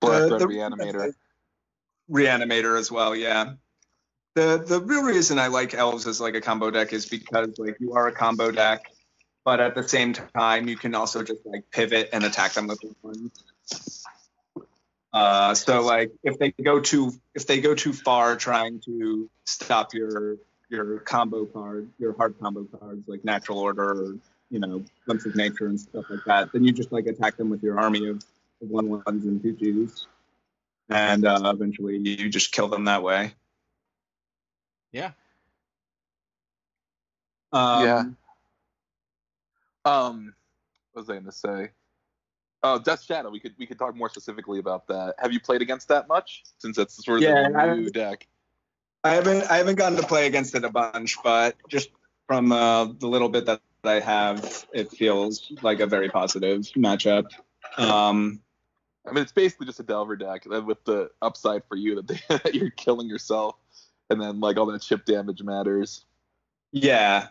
[0.00, 1.12] Black The- Red the- Reanimator.
[2.10, 3.54] Reanimator as well, yeah.
[4.34, 7.76] The the real reason I like elves as like a combo deck is because like
[7.80, 8.90] you are a combo deck,
[9.44, 12.80] but at the same time you can also just like pivot and attack them with
[13.00, 13.30] one.
[15.12, 19.94] Uh, so like if they go too if they go too far trying to stop
[19.94, 20.36] your
[20.68, 24.16] your combo card, your hard combo cards like natural order or
[24.50, 27.48] you know glimpse of nature and stuff like that, then you just like attack them
[27.48, 28.22] with your army of
[28.68, 30.06] one ones and two twos
[30.88, 33.32] and uh, eventually you just kill them that way.
[34.92, 35.12] Yeah.
[37.52, 38.04] Um, Yeah.
[39.86, 40.34] Um,
[40.92, 41.70] what was I going to say?
[42.62, 43.28] Oh, Death Shadow.
[43.30, 45.14] We could we could talk more specifically about that.
[45.18, 46.42] Have you played against that much?
[46.58, 48.26] Since that's sort of Yeah, the I- new deck.
[49.02, 51.90] I haven't I haven't gotten to play against it a bunch, but just
[52.26, 57.26] from uh, the little bit that I have, it feels like a very positive matchup.
[57.76, 58.40] Um,
[59.06, 62.20] I mean, it's basically just a Delver deck with the upside for you that, they,
[62.28, 63.56] that you're killing yourself,
[64.10, 66.04] and then like all that chip damage matters.
[66.72, 67.28] yeah,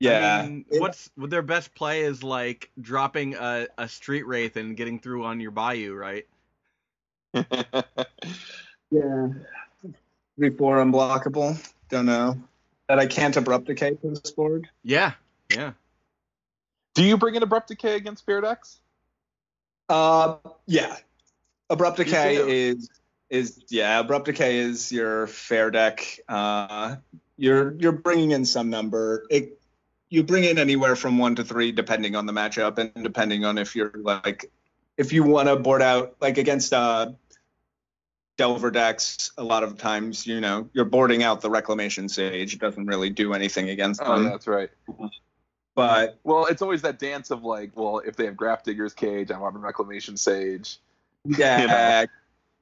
[0.00, 0.38] yeah.
[0.38, 4.56] I mean, It- what's what their best play is like dropping a, a street wraith
[4.56, 6.26] and getting through on your bayou, right?
[7.34, 9.28] yeah.
[10.38, 11.58] Three four unblockable.
[11.88, 12.36] Don't know
[12.88, 14.68] that I can't abrupt decay to this board.
[14.82, 15.12] Yeah,
[15.50, 15.72] yeah.
[16.94, 18.80] Do you bring an Abrupt Decay against Fair decks?
[19.88, 20.96] Uh, yeah.
[21.70, 22.90] Abrupt Decay is
[23.30, 24.00] is yeah.
[24.00, 26.18] Abrupt Decay is your fair deck.
[26.28, 26.96] Uh,
[27.36, 29.24] you're you're bringing in some number.
[29.30, 29.60] It
[30.10, 33.58] you bring in anywhere from one to three depending on the matchup and depending on
[33.58, 34.50] if you're like
[34.96, 37.12] if you want to board out like against uh
[38.38, 39.32] Delver decks.
[39.36, 42.54] A lot of times, you know, you're boarding out the Reclamation Sage.
[42.54, 44.24] It doesn't really do anything against Oh, them.
[44.24, 44.70] yeah, that's right.
[45.74, 49.42] But Well, it's always that dance of like, well, if they have Grafdigger's Cage, I'm
[49.42, 50.78] a Reclamation Sage.
[51.24, 52.06] Yeah, You know?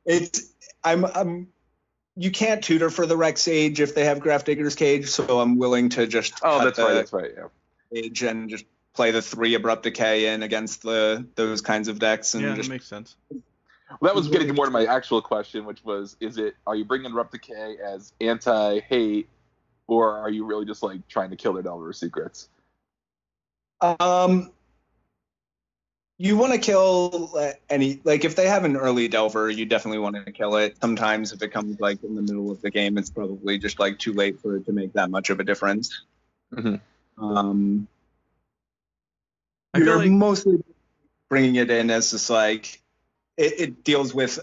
[0.06, 0.52] it's
[0.84, 1.48] I'm I'm
[2.16, 5.90] you can't tutor for the Rec Sage if they have Grafdigger's Cage, so I'm willing
[5.90, 6.94] to just Oh, cut that's the right.
[6.94, 7.32] That's right.
[7.36, 7.48] Yeah.
[7.92, 8.64] Cage and just
[8.94, 12.68] play the three abrupt decay in against the those kinds of decks and Yeah, that
[12.68, 13.16] makes sense.
[14.00, 16.84] Well, that was getting more to my actual question, which was: Is it are you
[16.84, 19.28] bringing Abrupt Decay as anti-hate,
[19.86, 22.48] or are you really just like trying to kill their Delver secrets?
[23.80, 24.50] um
[26.18, 30.16] you want to kill any like if they have an early delver you definitely want
[30.16, 33.10] to kill it sometimes if it comes like in the middle of the game it's
[33.10, 36.02] probably just like too late for it to make that much of a difference
[36.52, 36.80] Mhm.
[37.18, 37.86] um
[39.76, 40.62] you're like mostly
[41.28, 42.80] bringing it in as just like
[43.36, 44.38] it, it deals with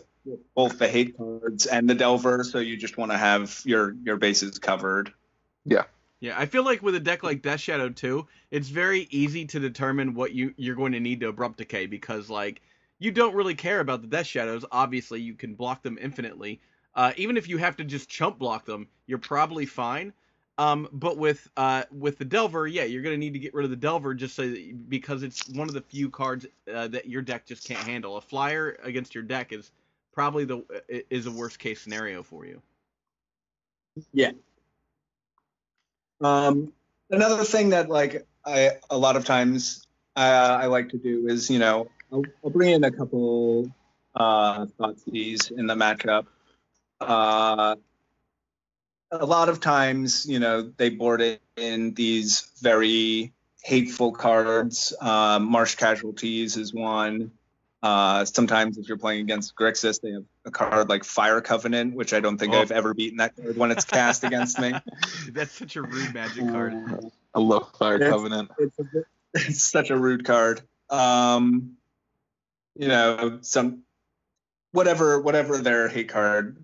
[0.56, 4.18] both the hate cards and the Delver, so you just want to have your your
[4.18, 5.12] bases covered.
[5.66, 5.84] Yeah,
[6.38, 10.14] I feel like with a deck like Death Shadow 2, it's very easy to determine
[10.14, 12.62] what you you're going to need to abrupt decay because like
[13.00, 14.64] you don't really care about the Death Shadows.
[14.72, 16.62] Obviously, you can block them infinitely.
[16.96, 20.14] Uh, even if you have to just chump block them, you're probably fine.
[20.58, 23.72] Um, but with uh, with the Delver, yeah, you're gonna need to get rid of
[23.72, 27.22] the Delver just so that, because it's one of the few cards uh, that your
[27.22, 28.18] deck just can't handle.
[28.18, 29.72] A flyer against your deck is
[30.14, 30.64] probably the
[31.10, 32.62] is a worst case scenario for you.
[36.24, 36.74] Um,
[37.10, 41.50] another thing that like I a lot of times uh, I like to do is
[41.50, 43.72] you know I'll, I'll bring in a couple
[44.16, 46.26] uh, Thoughtseize in the matchup.
[47.00, 47.76] Uh,
[49.12, 53.32] a lot of times, you know, they board it in these very
[53.62, 54.94] hateful cards.
[55.00, 57.32] Uh, Marsh Casualties is one.
[57.82, 62.14] Uh, sometimes, if you're playing against Grixis, they have a card like Fire Covenant, which
[62.14, 62.62] I don't think Oh.
[62.62, 64.74] I've ever beaten that card when it's cast against me.
[65.32, 66.74] That's such a rude magic card.
[67.34, 68.52] I love Fire It's- Covenant.
[68.60, 70.62] it's, bit- it's such a rude card.
[70.90, 71.78] Um,
[72.76, 73.84] you know, some
[74.72, 76.58] whatever whatever their hate card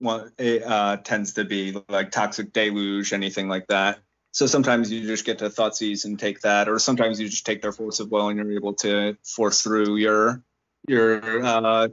[0.00, 3.98] one it, uh, tends to be, like Toxic Deluge, anything like that.
[4.32, 7.62] So sometimes you just get to Thoughtseize and take that, or sometimes you just take
[7.62, 10.42] their Force of Will and you're able to force through your
[10.86, 11.88] your uh,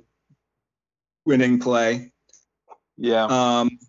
[1.25, 2.11] winning play.
[2.97, 3.25] Yeah.
[3.25, 3.79] Um,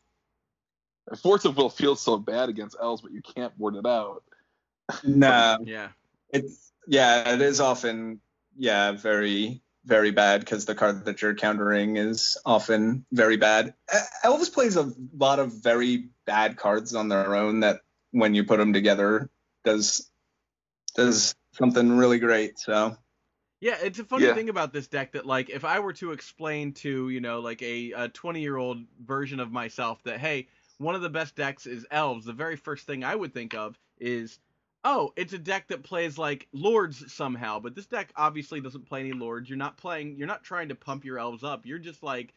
[1.23, 4.25] Force of Will feels so bad against elves, but you can't board it out.
[5.05, 5.89] no, Yeah.
[6.31, 8.21] It's yeah, it is often
[8.57, 13.75] yeah very very bad because the card that you're countering is often very bad.
[14.25, 18.59] Elves plays a lot of very bad cards on their own that when you put
[18.59, 19.31] them together
[19.65, 20.11] does
[20.97, 22.59] does something really great.
[22.59, 22.97] So
[23.61, 24.35] Yeah, it's a funny Yeah.
[24.35, 27.63] thing about this deck that like if I were to explain to, you know, like
[27.63, 32.27] a, a 20-year-old version of myself that hey, one of the best decks is elves,
[32.27, 34.39] the very first thing I would think of is
[34.85, 39.01] oh, it's a deck that plays like lords somehow, but this deck obviously doesn't play
[39.01, 39.49] any lords.
[39.49, 41.67] You're not playing you're not trying to pump your elves up.
[41.67, 42.35] You're just like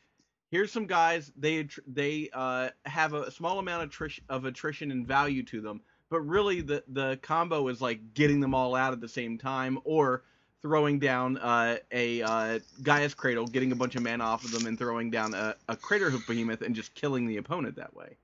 [0.52, 5.08] here's some guys they they uh, have a small amount of, trish- of attrition and
[5.08, 9.02] value to them but really the the combo is like getting them all out at
[9.02, 10.24] the same time or
[10.62, 14.66] throwing down uh, a uh, Gaea's Cradle, getting a bunch of mana off of them,
[14.66, 18.18] and throwing down a, a Craterhoof Behemoth and just killing the opponent that way.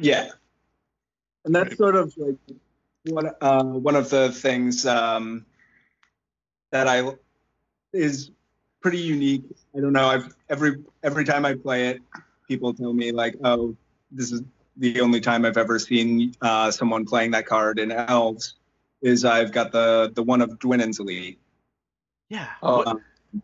[0.00, 0.30] yeah,
[1.44, 2.36] and that's sort of like
[3.04, 5.46] one uh, one of the things um,
[6.70, 7.10] that I
[7.92, 8.30] is
[8.80, 9.44] pretty unique.
[9.76, 10.08] I don't know.
[10.08, 12.00] I've every every time I play it,
[12.46, 13.76] people tell me like, "Oh,
[14.10, 14.42] this is
[14.76, 18.54] the only time I've ever seen uh, someone playing that card in Elves."
[19.00, 21.38] Is I've got the the one of Dwynen's Elite.
[22.28, 22.48] Yeah.
[22.62, 23.00] Oh, what,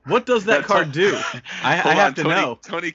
[0.07, 1.15] what does that That's card all- do?
[1.63, 2.59] I, I have on, to Tony, know.
[2.63, 2.95] Tony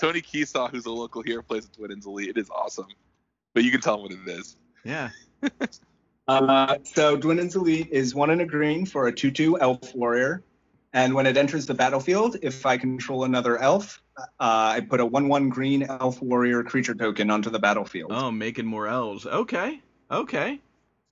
[0.00, 2.30] Tony Keesaw, who's a local here, plays with Twins Elite.
[2.30, 2.88] It is awesome.
[3.54, 4.56] But you can tell him what it is.
[4.84, 5.10] Yeah.
[6.26, 10.42] Uh, so Dwynen's Elite is one in a green for a 2-2 elf warrior.
[10.94, 15.06] And when it enters the battlefield, if I control another elf, uh, I put a
[15.06, 18.10] 1-1 green elf warrior creature token onto the battlefield.
[18.10, 19.26] Oh, making more elves.
[19.26, 19.82] Okay.
[20.10, 20.60] Okay.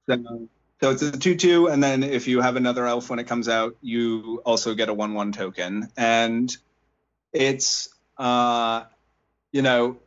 [0.08, 0.48] So,
[0.82, 3.76] so it's a 2-2, and then if you have another elf when it comes out,
[3.82, 5.88] you also get a 1-1 token.
[5.96, 6.54] And
[7.32, 8.82] it's, uh,
[9.52, 9.98] you know,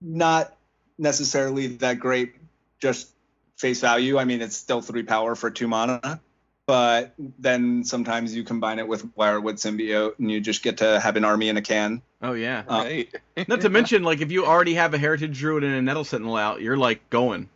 [0.00, 0.56] not
[0.96, 2.34] necessarily that great
[2.78, 3.10] just
[3.56, 4.16] face value.
[4.16, 6.20] I mean, it's still three power for two mana,
[6.64, 11.16] but then sometimes you combine it with Wirewood Symbiote, and you just get to have
[11.16, 12.00] an army in a can.
[12.22, 12.64] Oh yeah.
[12.66, 13.14] Uh, right.
[13.48, 16.36] Not to mention, like if you already have a Heritage Druid and a Nettle Sentinel
[16.36, 17.50] out, you're like going.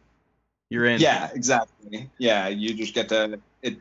[0.70, 1.00] You're in.
[1.00, 2.08] Yeah, exactly.
[2.16, 3.76] Yeah, you just get to it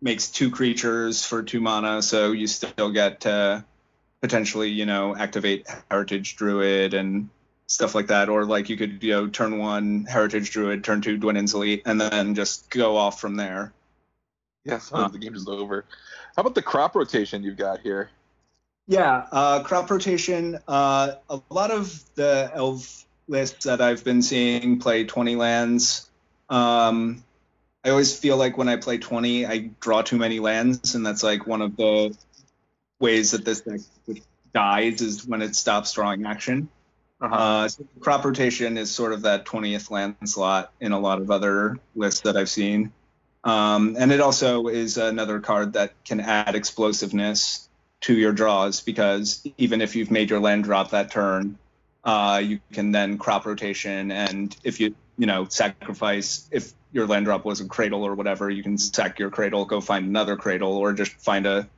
[0.00, 3.64] makes two creatures for two mana, so you still get to
[4.20, 7.30] potentially, you know, activate Heritage Druid and
[7.66, 8.28] stuff like that.
[8.28, 12.00] Or like you could, you know, turn one Heritage Druid, turn two Dwynen's Elite, and
[12.00, 13.72] then just go off from there.
[14.64, 15.84] yeah, sometimes the game is over.
[16.36, 18.10] How about the crop rotation you've got here?
[18.86, 20.58] Yeah, uh, crop rotation.
[20.68, 26.07] Uh, a lot of the elf lists that I've been seeing play 20 lands.
[26.48, 27.22] Um,
[27.84, 31.22] I always feel like when I play 20, I draw too many lands, and that's
[31.22, 32.16] like one of the
[33.00, 33.80] ways that this deck
[34.52, 36.68] dies is when it stops drawing action.
[37.20, 41.30] Uh, so crop rotation is sort of that 20th land slot in a lot of
[41.30, 42.92] other lists that I've seen.
[43.44, 47.68] Um, and it also is another card that can add explosiveness
[48.02, 51.58] to your draws because even if you've made your land drop that turn,
[52.04, 54.12] uh, you can then crop rotation.
[54.12, 58.48] And if you, you know, sacrifice, if your land drop was a cradle or whatever,
[58.48, 61.68] you can sack your cradle, go find another cradle, or just find a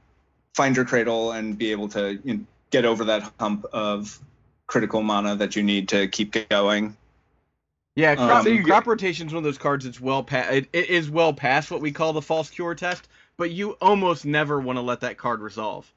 [0.55, 4.19] find your cradle and be able to you know, get over that hump of
[4.67, 6.97] critical mana that you need to keep going.
[7.97, 10.53] Yeah, crop, Um, crop rotation is one of those cards that's well past.
[10.53, 14.25] It, it is well past what we call the false cure test, but you almost
[14.25, 15.93] never want to let that card resolve.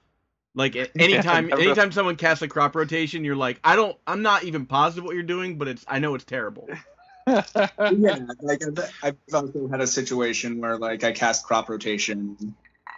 [0.56, 1.62] Like anytime, never.
[1.62, 5.14] anytime someone casts a crop rotation, you're like, I don't, I'm not even positive what
[5.14, 6.68] you're doing, but it's, I know it's terrible.
[7.28, 7.44] yeah,
[8.42, 12.56] like I've, I've also had a situation where like I cast crop rotation,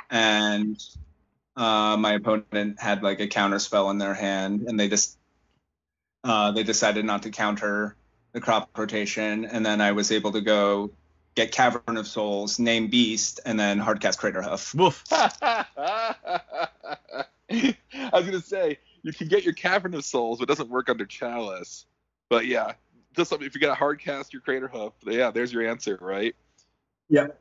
[0.10, 0.82] and
[1.56, 5.18] uh, my opponent had like a counter spell in their hand, and they just
[6.24, 7.96] uh, they decided not to counter
[8.34, 10.92] the crop rotation, and then I was able to go
[11.36, 14.74] get Cavern of Souls, name Beast, and then hardcast Craterhoof.
[14.74, 15.04] Woof.
[15.12, 15.66] I
[18.12, 21.06] was gonna say you can get your Cavern of Souls, but it doesn't work under
[21.06, 21.86] Chalice.
[22.30, 22.74] But yeah,
[23.16, 26.36] just if you got a hard cast your Craterhoof, yeah, there's your answer, right?
[27.10, 27.40] Yep.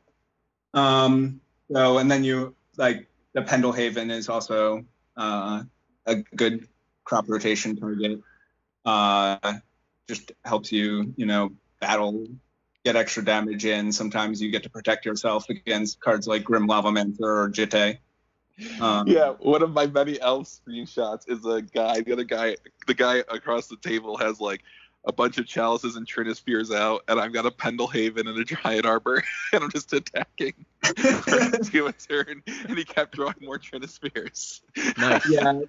[0.73, 1.41] Um.
[1.71, 4.85] So and then you like the Pendelhaven is also
[5.17, 5.63] uh,
[6.05, 6.67] a good
[7.03, 8.19] crop rotation target.
[8.85, 9.37] Uh,
[10.07, 12.27] just helps you, you know, battle,
[12.83, 13.91] get extra damage in.
[13.91, 17.97] Sometimes you get to protect yourself against cards like Grim Lava Lavamancer or Jitte.
[18.79, 22.01] Um, yeah, one of my many elf screenshots is a guy.
[22.01, 22.55] The other guy,
[22.87, 24.61] the guy across the table has like
[25.05, 28.85] a bunch of chalices and trinispheres out, and I've got a Pendelhaven and a Giant
[28.85, 30.53] Arbor, and I'm just attacking
[30.83, 34.61] for two a turn, and he kept drawing more trinispheres.
[34.97, 35.29] Nice.
[35.29, 35.61] yeah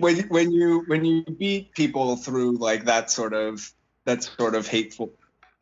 [0.00, 3.72] when when you when you beat people through like that sort of
[4.04, 5.12] that sort of hateful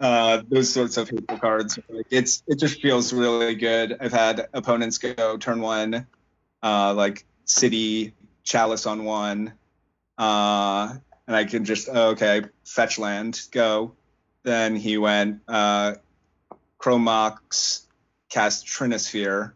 [0.00, 4.48] uh those sorts of hateful cards like it's it just feels really good i've had
[4.54, 6.06] opponents go turn one
[6.62, 8.14] uh like city
[8.44, 9.52] chalice on one
[10.18, 10.94] uh
[11.28, 13.92] and i can just oh, okay fetch land go
[14.42, 15.94] then he went uh
[16.78, 17.86] Chrome Mox
[18.28, 19.52] cast trinisphere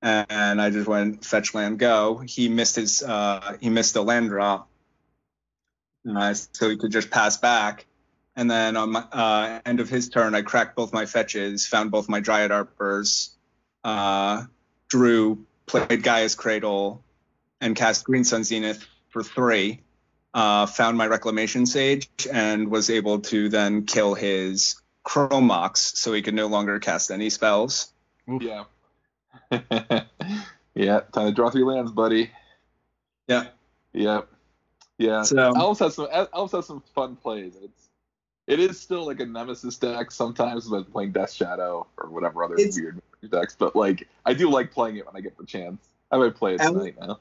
[0.00, 2.18] and I just went fetch land go.
[2.18, 4.68] He missed his uh, he missed the land drop,
[6.08, 7.86] uh, so he could just pass back.
[8.36, 11.90] And then on my uh, end of his turn, I cracked both my fetches, found
[11.90, 13.30] both my Dryad Arbors,
[13.82, 14.44] uh,
[14.88, 17.02] drew, played Gaea's Cradle,
[17.60, 19.82] and cast Green Sun Zenith for three.
[20.38, 26.12] Uh, found my Reclamation Sage and was able to then kill his Chrome Mox, so
[26.12, 27.90] he could no longer cast any spells.
[28.28, 28.62] Yeah.
[29.50, 32.30] yeah, time to draw three lands, buddy.
[33.26, 33.48] Yeah.
[33.92, 34.20] Yeah.
[34.96, 35.22] Yeah.
[35.22, 37.56] So Elves has some Elves has some fun plays.
[37.60, 37.88] It's
[38.46, 42.54] it is still like a nemesis deck sometimes with playing Death Shadow or whatever other
[42.56, 45.88] weird decks, but like I do like playing it when I get the chance.
[46.12, 47.18] I might play it Elves- tonight now.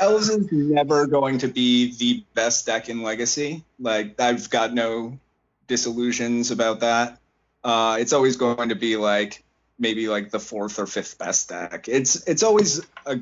[0.00, 3.64] Elves is never going to be the best deck in Legacy.
[3.78, 5.18] Like I've got no
[5.66, 7.18] disillusions about that.
[7.64, 9.42] Uh, it's always going to be like
[9.78, 11.88] maybe like the fourth or fifth best deck.
[11.88, 13.20] It's it's always a.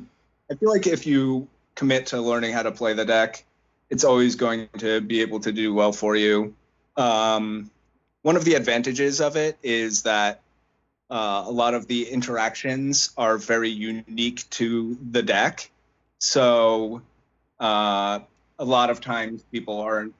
[0.49, 3.43] I feel like if you commit to learning how to play the deck,
[3.89, 6.55] it's always going to be able to do well for you.
[6.95, 7.69] Um,
[8.21, 10.41] one of the advantages of it is that
[11.09, 15.69] uh, a lot of the interactions are very unique to the deck.
[16.19, 17.01] So
[17.59, 18.19] uh,
[18.59, 20.13] a lot of times people aren't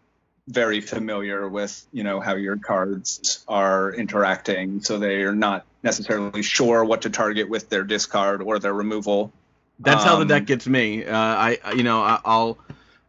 [0.47, 6.41] very familiar with you know how your cards are interacting, so they are not necessarily
[6.41, 9.31] sure what to target with their discard or their removal.
[9.79, 11.05] That's how the Um, deck gets me.
[11.05, 12.57] Uh, I, you know, I, I'll,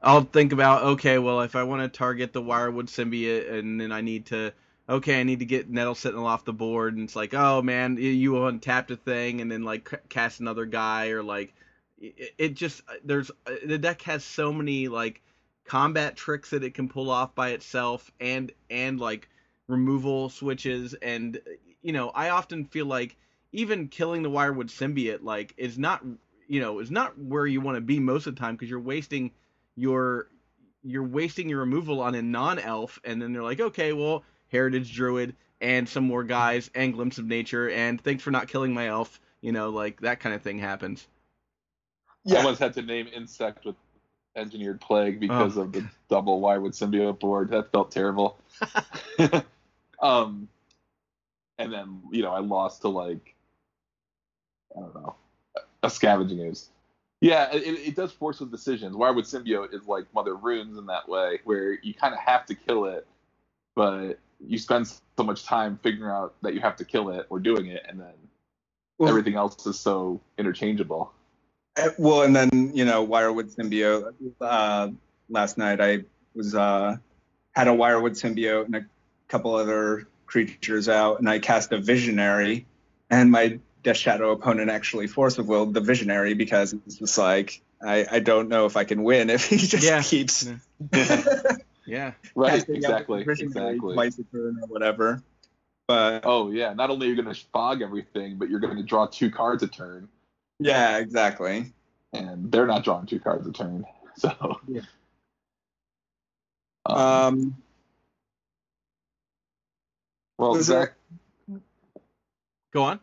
[0.02, 3.90] I'll think about okay, well, if I want to target the Wirewood symbiote, and then
[3.90, 4.52] I need to,
[4.88, 7.96] okay, I need to get Nettle Sentinel off the board, and it's like, oh man,
[7.96, 11.54] you untapped a thing, and then like cast another guy, or like,
[12.00, 15.22] it, it just uh, there's uh, the deck has so many like
[15.64, 19.28] combat tricks that it can pull off by itself, and and like
[19.66, 21.50] removal switches, and uh,
[21.82, 23.16] you know, I often feel like
[23.52, 26.04] even killing the Wirewood symbiote like is not
[26.46, 28.80] you know is not where you want to be most of the time because you're
[28.80, 29.30] wasting
[29.76, 30.28] your
[30.82, 35.34] you're wasting your removal on a non-elf and then they're like okay well heritage druid
[35.60, 39.20] and some more guys and glimpse of nature and thanks for not killing my elf
[39.40, 41.06] you know like that kind of thing happens
[42.30, 43.76] I almost had to name insect with
[44.36, 47.50] engineered plague because Oh, of the double Wirewood symbiote board.
[47.50, 48.38] That felt terrible.
[50.02, 50.48] um,
[51.58, 53.34] and then you know I lost to like
[54.76, 55.16] I don't know
[55.82, 56.70] a scavenging ooze.
[57.20, 58.94] Yeah, it, it does force some decisions.
[58.94, 62.54] Wirewood symbiote is like Mother Runes in that way, where you kind of have to
[62.54, 63.06] kill it,
[63.74, 67.40] but you spend so much time figuring out that you have to kill it or
[67.40, 68.14] doing it, and then
[68.98, 71.12] Well- everything else is so interchangeable.
[71.78, 74.12] Uh, Well, and then you know Wirewood symbiote.
[74.40, 74.90] Uh,
[75.28, 76.04] last night I
[76.34, 76.96] was uh,
[77.52, 78.86] had a Wirewood symbiote and a
[79.28, 82.66] couple other creatures out, and I cast a Visionary,
[83.10, 87.62] and my Death Shadow opponent actually force of willed the Visionary because it's just like
[87.82, 90.02] I, I don't know if I can win if he just Yeah.
[90.02, 90.50] keeps
[91.86, 92.12] Yeah.
[92.34, 93.94] right, casting exactly, exactly.
[93.94, 95.22] twice a turn or whatever.
[95.86, 98.82] But Oh yeah, not only are you going to fog everything, but you're going to
[98.82, 100.08] draw two cards a turn,
[100.58, 101.72] yeah, exactly.
[102.12, 103.84] and they're not drawing two cards a turn.
[104.16, 104.58] So.
[104.66, 104.80] Yeah.
[106.86, 107.56] Um, Um,
[110.38, 110.94] well, was Zach,
[112.72, 112.98] Go on.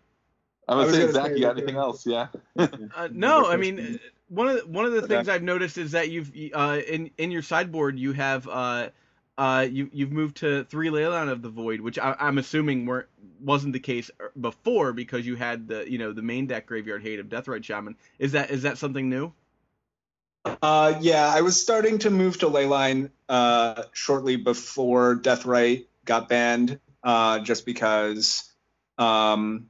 [0.68, 2.06] I'm I gonna was say, gonna Zach, say you got anything there- else?
[2.08, 2.28] Yeah.
[2.58, 3.98] Uh, no, I mean, uh,
[4.28, 5.08] one of the, one of the Okay.
[5.08, 8.90] things I've noticed is that you've uh, in in your sideboard you have uh,
[9.38, 13.08] uh, you you've moved to three Leyline of the Void, which I, I'm assuming weren't
[13.42, 17.04] wasn't the case er, before because you had the you know the main deck Graveyard
[17.04, 17.96] Hate of Deathrite Shaman.
[18.20, 19.34] Is that is that something new?
[20.62, 26.80] Uh, yeah, I was starting to move to Leyline uh, shortly before Deathrite got banned,
[27.04, 28.44] uh, just because
[28.98, 29.70] um,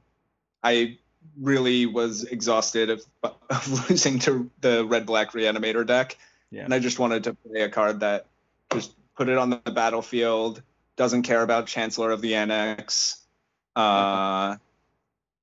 [0.62, 0.98] I
[1.40, 3.04] really was exhausted of,
[3.50, 6.16] of losing to the red black reanimator deck,
[6.50, 6.64] Yeah.
[6.64, 8.26] and I just wanted to play a card that
[8.72, 10.62] just put it on the battlefield,
[10.96, 13.16] doesn't care about Chancellor of the Annex,
[13.74, 14.56] uh,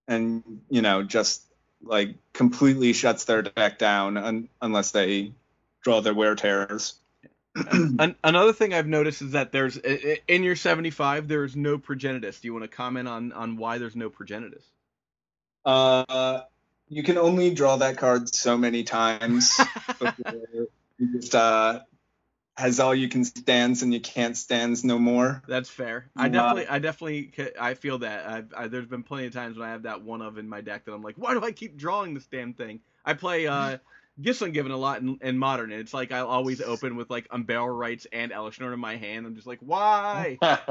[0.08, 1.44] and you know just
[1.82, 5.34] like completely shuts their deck down un- unless they
[5.82, 6.96] draw their wear tears.
[8.24, 12.42] Another thing I've noticed is that there's in your 75 there's no Progenitus.
[12.42, 14.64] Do you want to comment on on why there's no Progenitus?
[15.66, 16.42] Uh,
[16.90, 19.56] you can only draw that card so many times
[20.00, 20.68] before
[20.98, 21.82] you just uh,
[22.56, 25.42] has all you can stands and you can't stands no more.
[25.48, 26.10] That's fair.
[26.16, 28.28] I definitely, I definitely, I feel that.
[28.28, 30.62] I've, I, there's been plenty of times when I have that one of in my
[30.62, 32.80] deck that I'm like, why do I keep drawing this damn thing?
[33.06, 33.78] I play uh,
[34.22, 37.28] Gisling Given a lot in, in Modern, and it's like I'll always open with like
[37.30, 39.26] Unburial Rites and Elesh Norn in my hand.
[39.26, 40.38] I'm just like, why?
[40.42, 40.62] um,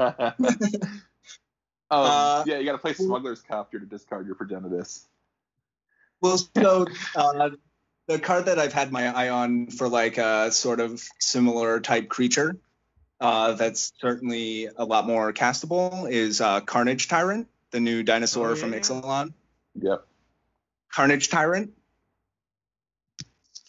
[1.91, 5.05] Uh, yeah, you got to play Smuggler's Copter to discard your Progenitus.
[6.21, 7.49] Well, so uh,
[8.07, 12.09] the card that I've had my eye on for like a sort of similar type
[12.09, 12.57] creature
[13.19, 18.55] uh, that's certainly a lot more castable is uh, Carnage Tyrant, the new dinosaur Oh,
[18.55, 18.79] from yeah.
[18.79, 19.33] Ixalan.
[19.75, 20.05] Yep.
[20.91, 21.71] Carnage Tyrant.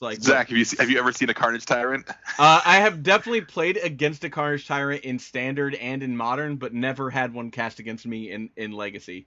[0.01, 2.07] Like Zach, have you have you ever seen a Carnage Tyrant?
[2.37, 6.75] Uh, I have definitely played against a Carnage Tyrant in Standard and in Modern, but
[6.75, 9.27] never had one cast against me in in Legacy.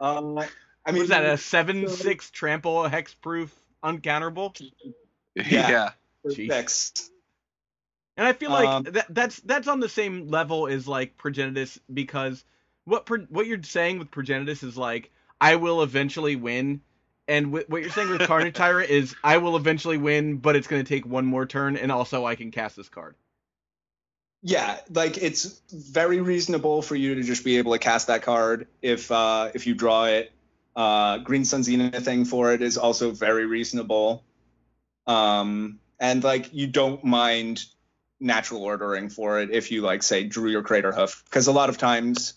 [0.00, 0.48] Um, I
[0.84, 3.50] I mean, was that a seven six trample hexproof
[3.84, 4.60] uncounterable?
[5.36, 5.90] Yeah.
[6.22, 7.10] for Jeez.
[8.16, 11.78] And I feel like Um, that that's that's on the same level as like Progenitus
[11.92, 12.44] because
[12.84, 15.10] what pro, what you're saying with Progenitus is like
[15.40, 16.82] I will eventually win,
[17.28, 20.66] and wi- what you're saying with Carnage Tyrant is I will eventually win, but it's
[20.66, 23.14] going to take one more turn, and also I can cast this card.
[24.42, 28.66] Yeah, like it's very reasonable for you to just be able to cast that card
[28.82, 30.32] if uh, if you draw it.
[30.80, 34.24] Uh, Green Sun Zenith thing for it is also very reasonable.
[35.06, 37.62] Um, and like you don't mind
[38.18, 41.76] natural ordering for it if you like say drew your Craterhoof because a lot of
[41.76, 42.32] times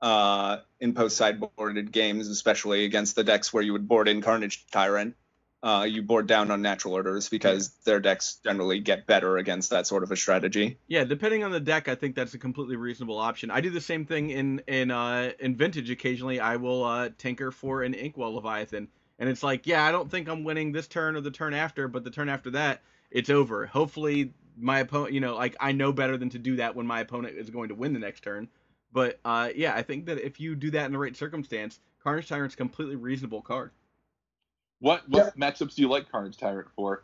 [0.00, 4.64] uh, in post sideboarded games, especially against the decks where you would board in Carnage
[4.70, 5.16] Tyrant,
[5.62, 9.86] uh, you board down on natural orders because their decks generally get better against that
[9.86, 10.78] sort of a strategy.
[10.86, 13.50] Yeah, depending on the deck, I think that's a completely reasonable option.
[13.50, 15.90] I do the same thing in in uh, in Vintage.
[15.90, 18.88] Occasionally, I will uh, tinker for an Inkwell Leviathan,
[19.18, 21.88] and it's like, yeah, I don't think I'm winning this turn or the turn after,
[21.88, 23.66] but the turn after that, it's over.
[23.66, 27.00] Hopefully, my opponent, you know, like I know better than to do that when my
[27.00, 28.48] opponent is going to win the next turn.
[28.92, 32.28] But uh, yeah, I think that if you do that in the right circumstance, Carnage
[32.28, 33.72] Tyrant's a completely reasonable card.
[34.80, 37.02] What what matchups do you like Carnage Tyrant for?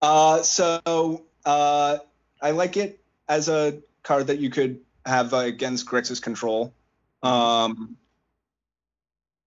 [0.00, 1.98] Uh, so uh,
[2.40, 6.74] I like it as a card that you could have uh, against Grixis control.
[7.22, 7.96] Um,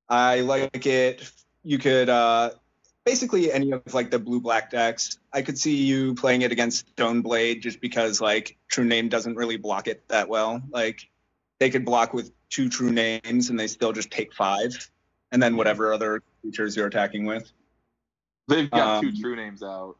[0.09, 1.30] I like it.
[1.63, 2.51] You could uh,
[3.05, 5.18] basically any of like the blue black decks.
[5.34, 9.57] I could see you playing it against Stoneblade just because like True Name doesn't really
[9.57, 10.61] block it that well.
[10.70, 11.09] Like
[11.59, 14.89] they could block with two True Names and they still just take five,
[15.32, 17.52] and then whatever other creatures you're attacking with.
[18.48, 19.98] They've got two Um, true names out.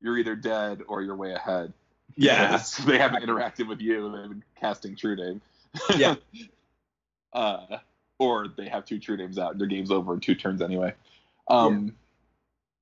[0.00, 1.72] You're either dead or you're way ahead.
[2.16, 2.62] Yeah.
[2.86, 4.10] they haven't interacted with you.
[4.10, 5.40] They've been casting true name.
[5.96, 6.14] Yeah.
[7.32, 7.78] uh,
[8.18, 9.58] or they have two true names out.
[9.58, 10.94] Their game's over in two turns anyway.
[11.48, 11.94] Um,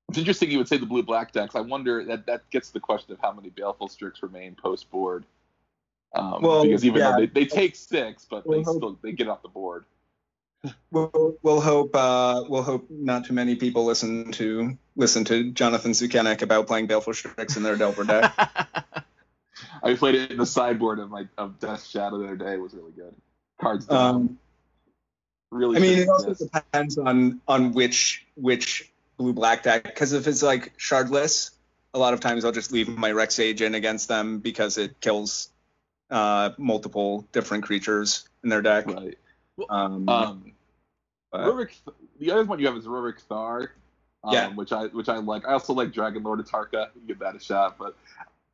[0.08, 1.54] It's interesting you would say the blue black decks.
[1.54, 5.24] I wonder that that gets the question of how many baleful strix remain post board.
[6.14, 7.10] Um, Well, because even yeah.
[7.12, 9.84] though they, they take six, but they still they get off the board.
[10.90, 15.92] We'll, we'll hope uh, we'll hope not too many people listen to listen to Jonathan
[15.92, 18.32] Zukanek about playing Baleful Strix in their Delver deck.
[19.82, 22.54] I played it in the sideboard of my of Death Shadow the other day.
[22.54, 23.14] It was really good.
[23.60, 24.14] Cards down.
[24.14, 24.38] Um,
[25.50, 25.76] really.
[25.76, 26.52] I mean, it also exist.
[26.52, 31.50] depends on on which which blue black deck because if it's like shardless,
[31.94, 35.50] a lot of times I'll just leave my Rec Sage against them because it kills
[36.10, 38.86] uh, multiple different creatures in their deck.
[38.86, 39.18] Right.
[39.70, 40.52] Um, Um,
[41.34, 41.70] Ruric,
[42.18, 43.72] the other one you have is Ruric Thar,
[44.24, 44.48] um, Yeah.
[44.54, 45.46] which I which I like.
[45.46, 46.88] I also like Dragonlord Atarka.
[46.94, 47.96] You give that a shot, but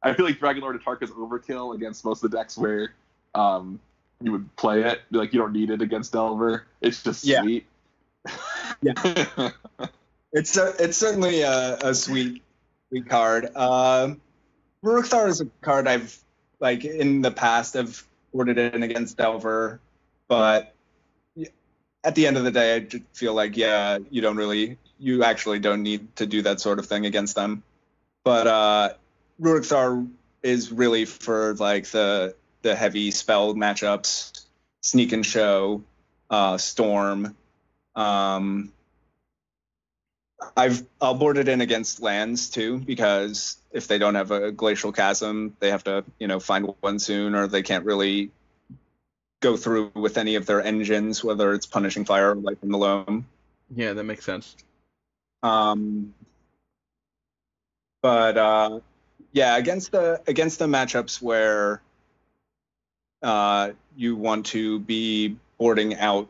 [0.03, 2.92] I feel like Dragonlord Atarka is overkill against most of the decks where
[3.34, 3.78] um,
[4.20, 5.03] you would play it.
[5.11, 6.66] Like you don't need it against Delver.
[6.80, 7.42] It's just Yeah.
[7.42, 7.66] sweet.
[8.82, 9.50] Yeah.
[10.34, 12.42] It's a, it's certainly a, a sweet
[12.88, 13.55] sweet card.
[13.55, 14.18] Um,
[14.82, 16.18] Ruric Thar is a card I've
[16.59, 19.78] like in the past I've ordered in against Delver,
[20.28, 20.74] but
[22.05, 25.59] at the end of the day, I feel like yeah, you don't really, you actually
[25.59, 27.62] don't need to do that sort of thing against them.
[28.24, 28.94] But uh,
[29.40, 30.05] Ruric Thar
[30.42, 34.44] is really for like the the heavy spell matchups,
[34.80, 35.82] Sneak and Show,
[36.30, 37.36] uh, Storm.
[37.94, 38.72] Um,
[40.57, 44.92] I've I'll board it in against lands too because if they don't have a glacial
[44.92, 48.30] chasm, they have to you know find one soon, or they can't really
[49.43, 52.78] go through with any of their engines, whether it's punishing fire or life in the
[52.78, 53.26] loam.
[53.74, 54.57] Yeah, that makes sense.
[55.43, 56.14] Um,
[58.01, 58.80] but uh,
[59.32, 61.82] yeah, against the against the matchups where
[63.22, 66.28] uh, you want to be boarding out,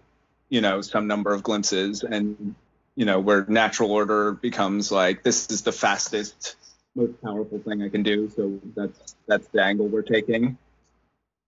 [0.49, 2.55] you know, some number of glimpses, and
[2.97, 6.57] you know where natural order becomes like this is the fastest,
[6.95, 8.31] most powerful thing I can do.
[8.31, 10.57] So that's that's the angle we're taking.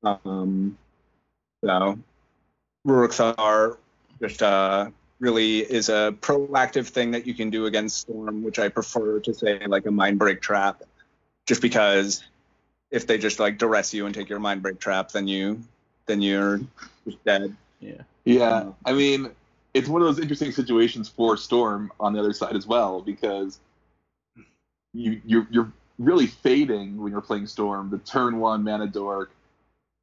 [0.03, 0.77] Um,
[1.65, 1.99] so
[2.87, 3.79] Ruric Thar
[4.21, 8.69] just uh, really is a proactive thing that you can do against Storm, which I
[8.69, 10.83] prefer to say like a Mindbreak Trap,
[11.47, 12.23] just because
[12.91, 15.63] if they just like duress you and take your Mindbreak Trap, then you
[16.07, 16.61] then you're
[17.05, 17.57] just dead.
[17.81, 18.03] Yeah.
[18.25, 19.31] Yeah, I mean,
[19.75, 23.59] it's one of those interesting situations for Storm on the other side as well because
[24.93, 27.91] you you're you're really fading when you're playing Storm.
[27.91, 29.31] The turn one mana dork,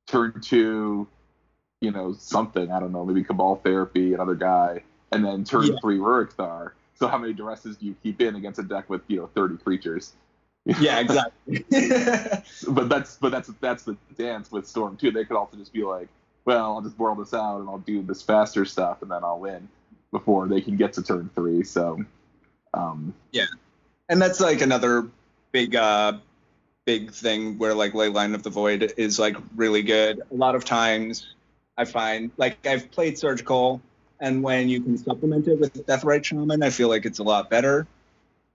[0.07, 1.07] turn two,
[1.81, 5.75] you know something I don't know, maybe Cabal Therapy, another guy, and then turn Yeah.
[5.81, 6.75] three Ruric Thar.
[6.95, 9.57] So how many duresses do you keep in against a deck with you know 30
[9.57, 10.13] creatures?
[10.65, 11.65] Yeah, exactly.
[12.67, 15.11] but that's but that's that's the dance with Storm too.
[15.11, 16.07] They could also just be like,
[16.45, 19.39] well, I'll just boil this out and I'll do this faster stuff and then I'll
[19.39, 19.67] win
[20.11, 21.63] before they can get to turn three.
[21.63, 22.03] So,
[22.75, 23.45] um, yeah,
[24.07, 25.07] and that's like another
[25.51, 26.13] big uh
[26.85, 30.21] big thing where like Leyline of the Void is like really good.
[30.31, 31.33] A lot of times
[31.77, 33.81] I find like I've played surgical
[34.19, 37.49] and when you can supplement it with Deathrite Shaman, I feel like it's a lot
[37.49, 37.87] better.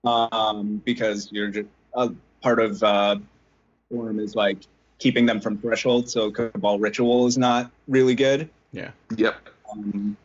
[0.04, 2.10] Um because you're just a
[2.42, 3.16] part of uh
[3.90, 4.58] form is like
[4.98, 8.48] keeping them from threshold, so Cabal Ritual is not really good.
[8.72, 8.90] Yeah.
[9.16, 10.16] Yep, Um,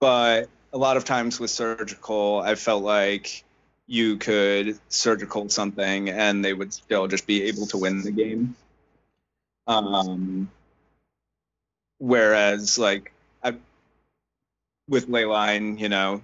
[0.00, 3.44] but a lot of times with surgical, I felt like
[3.86, 8.56] you could surgical something and they would still just be able to win the game.
[9.66, 10.50] Um,
[11.98, 13.54] whereas like I,
[14.88, 16.22] with Leyline, you know,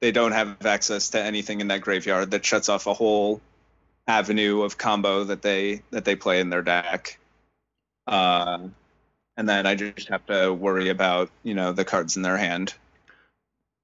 [0.00, 3.40] they don't have access to anything in that graveyard that shuts off a whole
[4.06, 7.18] avenue of combo that they that they play in their deck.
[8.06, 8.68] Uh,
[9.36, 12.74] and then I just have to worry about you know the cards in their hand.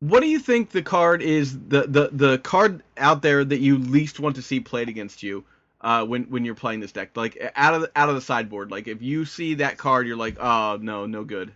[0.00, 3.78] What do you think the card is the, the, the card out there that you
[3.78, 5.44] least want to see played against you
[5.84, 7.10] uh, when when you're playing this deck?
[7.16, 8.70] Like out of the, out of the sideboard.
[8.70, 11.52] Like if you see that card, you're like, oh no, no good.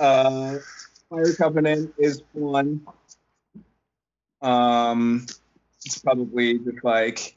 [0.00, 0.58] Uh,
[1.10, 2.86] Fire Covenant is one.
[4.40, 5.26] Um,
[5.84, 7.36] it's probably just like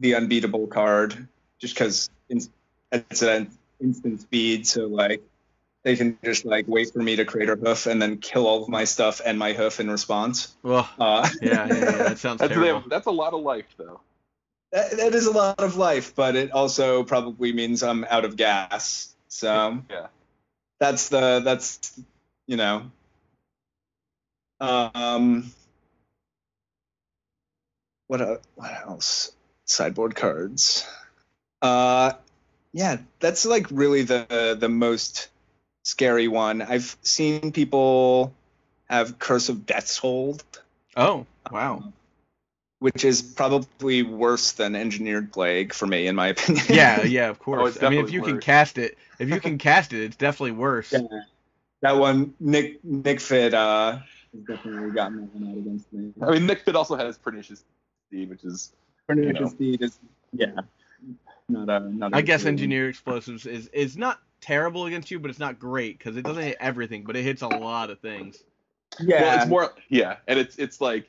[0.00, 3.50] the unbeatable card, just because it's an
[3.80, 4.66] instant speed.
[4.66, 5.22] So like
[5.82, 8.84] they can just like wait for me to Craterhoof and then kill all of my
[8.84, 10.56] stuff and my hoof in response.
[10.62, 12.88] Well, Uh, yeah, yeah, yeah, that sounds that's terrible.
[12.88, 14.00] that's a lot of life though.
[14.74, 18.36] That, that is a lot of life, but it also probably means I'm out of
[18.36, 19.14] gas.
[19.28, 20.08] So Yeah,
[20.80, 21.98] that's the that's
[22.46, 22.90] you know.
[24.60, 25.52] Um
[28.08, 29.32] what uh, what else?
[29.64, 30.86] Sideboard cards.
[31.62, 32.12] Uh
[32.72, 35.28] yeah that's like really the the most
[35.84, 36.62] scary one.
[36.62, 38.34] I've seen people
[38.86, 40.42] have curse of death's hold.
[40.96, 41.92] Oh, wow.
[42.84, 47.38] Which is probably worse than engineered plague for me in my opinion Yeah, yeah, of
[47.40, 47.76] Oh, course.
[47.76, 50.16] it's I mean, if definitely you can cast it, if you can cast it, it's
[50.16, 50.92] definitely worse.
[50.92, 51.00] Yeah.
[51.80, 53.98] that one nick Nic Fit uh
[54.32, 57.64] has definitely gotten that one out against me I mean Nic Fit also has Pernicious
[58.08, 58.72] Steed, which is
[59.08, 59.48] Pernicious know.
[59.48, 59.98] Steed is
[60.34, 60.48] yeah,
[61.48, 62.12] not a not.
[62.12, 62.52] a I guess good one.
[62.54, 66.42] engineer explosives is is not terrible against you, but it's not great because it doesn't
[66.42, 68.42] hit everything, but it hits a lot of things.
[69.00, 71.08] Yeah, well, it's more yeah, and it's it's like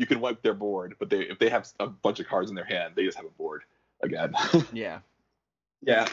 [0.00, 2.56] you can wipe their board, but they if they have a bunch of cards in
[2.56, 3.62] their hand, they just have a board
[4.02, 4.32] again.
[4.72, 5.00] Yeah.
[5.82, 6.08] Yeah.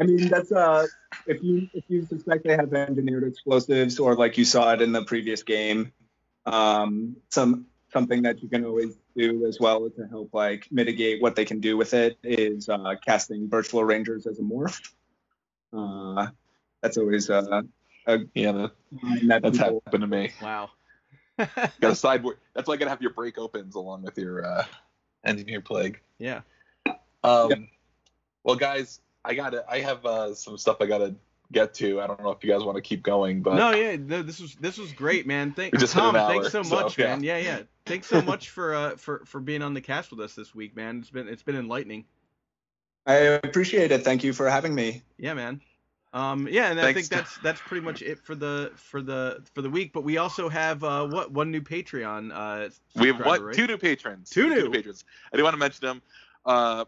[0.00, 0.86] I mean that's uh
[1.26, 4.92] if you if you suspect they have engineered explosives or like you saw it in
[4.92, 5.92] the previous game,
[6.46, 11.34] um some something that you can always do as well to help like mitigate what
[11.34, 14.80] they can do with it is uh casting Birchlore Rangers as a morph.
[15.76, 16.28] Uh
[16.80, 17.62] that's always uh
[18.34, 18.72] yeah, that,
[19.26, 20.30] that that's happened to me.
[20.40, 20.70] Wow.
[21.38, 22.38] Got a sideboard.
[22.54, 24.64] That's why you gotta have your break opens along with your uh,
[25.24, 26.00] engineer plague.
[26.18, 26.40] yeah.
[27.24, 27.58] Um, Yep.
[28.44, 29.64] Well, guys, I gotta.
[29.70, 31.14] I have uh, some stuff I gotta
[31.52, 32.00] get to.
[32.00, 34.40] I don't know if you guys want to keep going, but no, yeah, no, this
[34.40, 35.52] was this was great, man.
[35.52, 36.16] Thank just Tom.
[36.16, 37.06] an Thanks hour, so so, much, yeah.
[37.06, 37.22] man.
[37.22, 37.60] Yeah, yeah.
[37.86, 40.74] Thanks so much for uh for for being on the cast with us this week,
[40.74, 40.98] man.
[40.98, 42.04] It's been it's been enlightening.
[43.06, 44.04] I appreciate it.
[44.04, 45.02] Thank you for having me.
[45.18, 45.60] Yeah, man.
[46.14, 49.62] Um, yeah, and I think that's that's pretty much it for the for the for
[49.62, 49.92] the week.
[49.94, 52.68] But we also have uh what one new Patreon uh
[53.00, 53.54] we have what right?
[53.54, 54.28] two new patrons.
[54.28, 54.70] Two new.
[54.70, 55.04] patrons.
[55.32, 56.02] I do want to mention them.
[56.44, 56.84] Uh,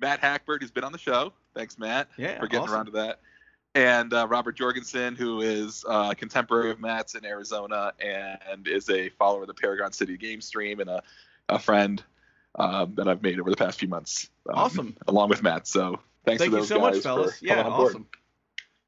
[0.00, 1.32] Matt Hackbird, who's been on the show.
[1.54, 2.74] Thanks, Matt, Yeah, for getting awesome.
[2.74, 3.20] around to that.
[3.74, 8.90] And uh, Robert Jorgensen, who is uh, a contemporary of Matt's in Arizona and is
[8.90, 11.02] a follower of the Paragon City game stream and a,
[11.48, 12.02] a friend
[12.58, 14.28] um, that I've made over the past few months.
[14.50, 14.96] um, Awesome.
[15.06, 15.66] Along with Matt.
[15.66, 17.38] So thanks Thank to you those so guys much, fellas.
[17.38, 18.04] for Yeah, coming on board.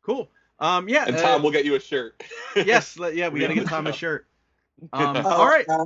[0.09, 0.15] Awesome.
[0.17, 0.29] Cool.
[0.59, 1.05] Um, yeah.
[1.07, 2.23] And uh, Tom, we'll get you a shirt.
[2.57, 4.27] yes, yeah, we gotta get Tom a shirt.
[4.93, 5.65] Um, Uh, all right.
[5.69, 5.85] uh,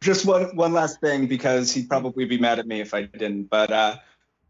[0.00, 3.44] just one one last thing because he'd probably be mad at me if I didn't.
[3.44, 3.96] But uh,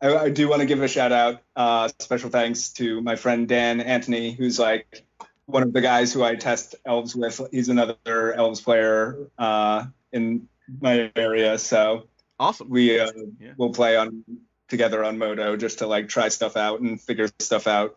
[0.00, 3.48] I, I do want to give a shout out, uh, special thanks to my friend
[3.48, 5.04] Dan Anthony, who's like
[5.46, 7.40] one of the guys who I test elves with.
[7.50, 7.96] He's another
[8.32, 10.48] elves player uh, in
[10.80, 12.06] my area, so
[12.38, 12.70] Awesome.
[12.70, 13.54] we uh, Yeah.
[13.56, 14.22] will play on
[14.68, 17.96] together on Moto just to like try stuff out and figure stuff out.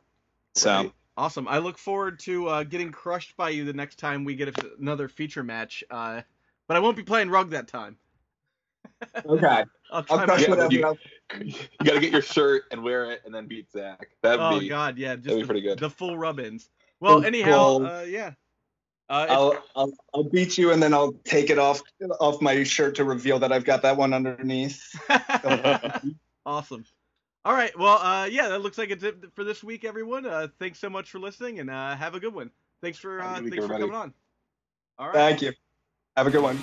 [0.56, 0.74] So.
[0.74, 0.92] Right.
[1.18, 1.48] Awesome.
[1.48, 4.72] I look forward to uh, getting crushed by you the next time we get a,
[4.80, 5.84] another feature match.
[5.92, 6.22] Uh,
[6.68, 7.98] but I won't be playing rug that time.
[9.26, 10.74] Okay, I'll try I'll crush my whatever.
[10.74, 10.96] you-
[11.44, 11.54] you
[11.84, 14.10] got to get your shirt and wear it and then beat Zach.
[14.22, 15.80] That'd Oh be God, yeah, just that'd be the, pretty good.
[15.80, 16.70] the full rub-ins.
[17.00, 18.32] Well, Full- anyhow, full- uh, yeah.
[19.10, 21.82] Uh, I'll, I'll I'll beat you and then I'll take it off
[22.20, 24.82] off my shirt to reveal that I've got that one underneath.
[26.46, 26.86] awesome.
[27.44, 27.78] All right.
[27.78, 30.26] Well, uh, yeah, that looks like it's it for this week, everyone.
[30.26, 32.52] Uh, thanks so much for listening, and uh, have a good one.
[32.82, 34.14] Thanks for Have a uh, week, thanks for coming on.
[35.00, 35.16] All right.
[35.16, 35.52] Thank you.
[36.18, 36.58] Have a good one.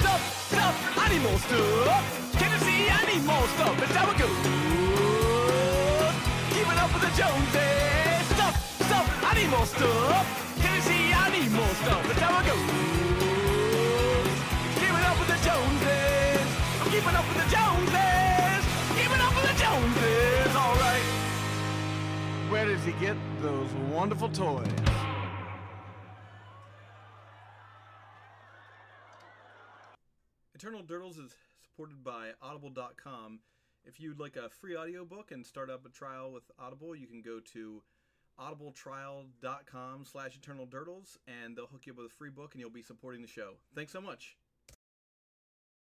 [0.00, 2.32] Stuff, stuff, animal stuff.
[2.38, 3.82] Can you see animal stuff?
[3.82, 4.30] It's how it goes.
[6.50, 8.26] Keeping up with the Joneses.
[8.34, 10.56] Stuff, stuff, animal stuff.
[10.60, 12.10] Can you see animal stuff?
[12.10, 12.89] It's how it
[17.00, 18.64] keeping up with the Joneses.
[18.94, 20.54] Keeping up with the Joneses.
[20.54, 21.02] All right.
[22.50, 24.68] Where does he get those wonderful toys?
[30.54, 33.40] Eternal Durdles is supported by Audible.com.
[33.86, 37.22] If you'd like a free audiobook and start up a trial with Audible, you can
[37.22, 37.82] go to
[38.38, 42.68] audibletrial.com slash eternal durdles and they'll hook you up with a free book and you'll
[42.68, 43.54] be supporting the show.
[43.74, 44.36] Thanks so much.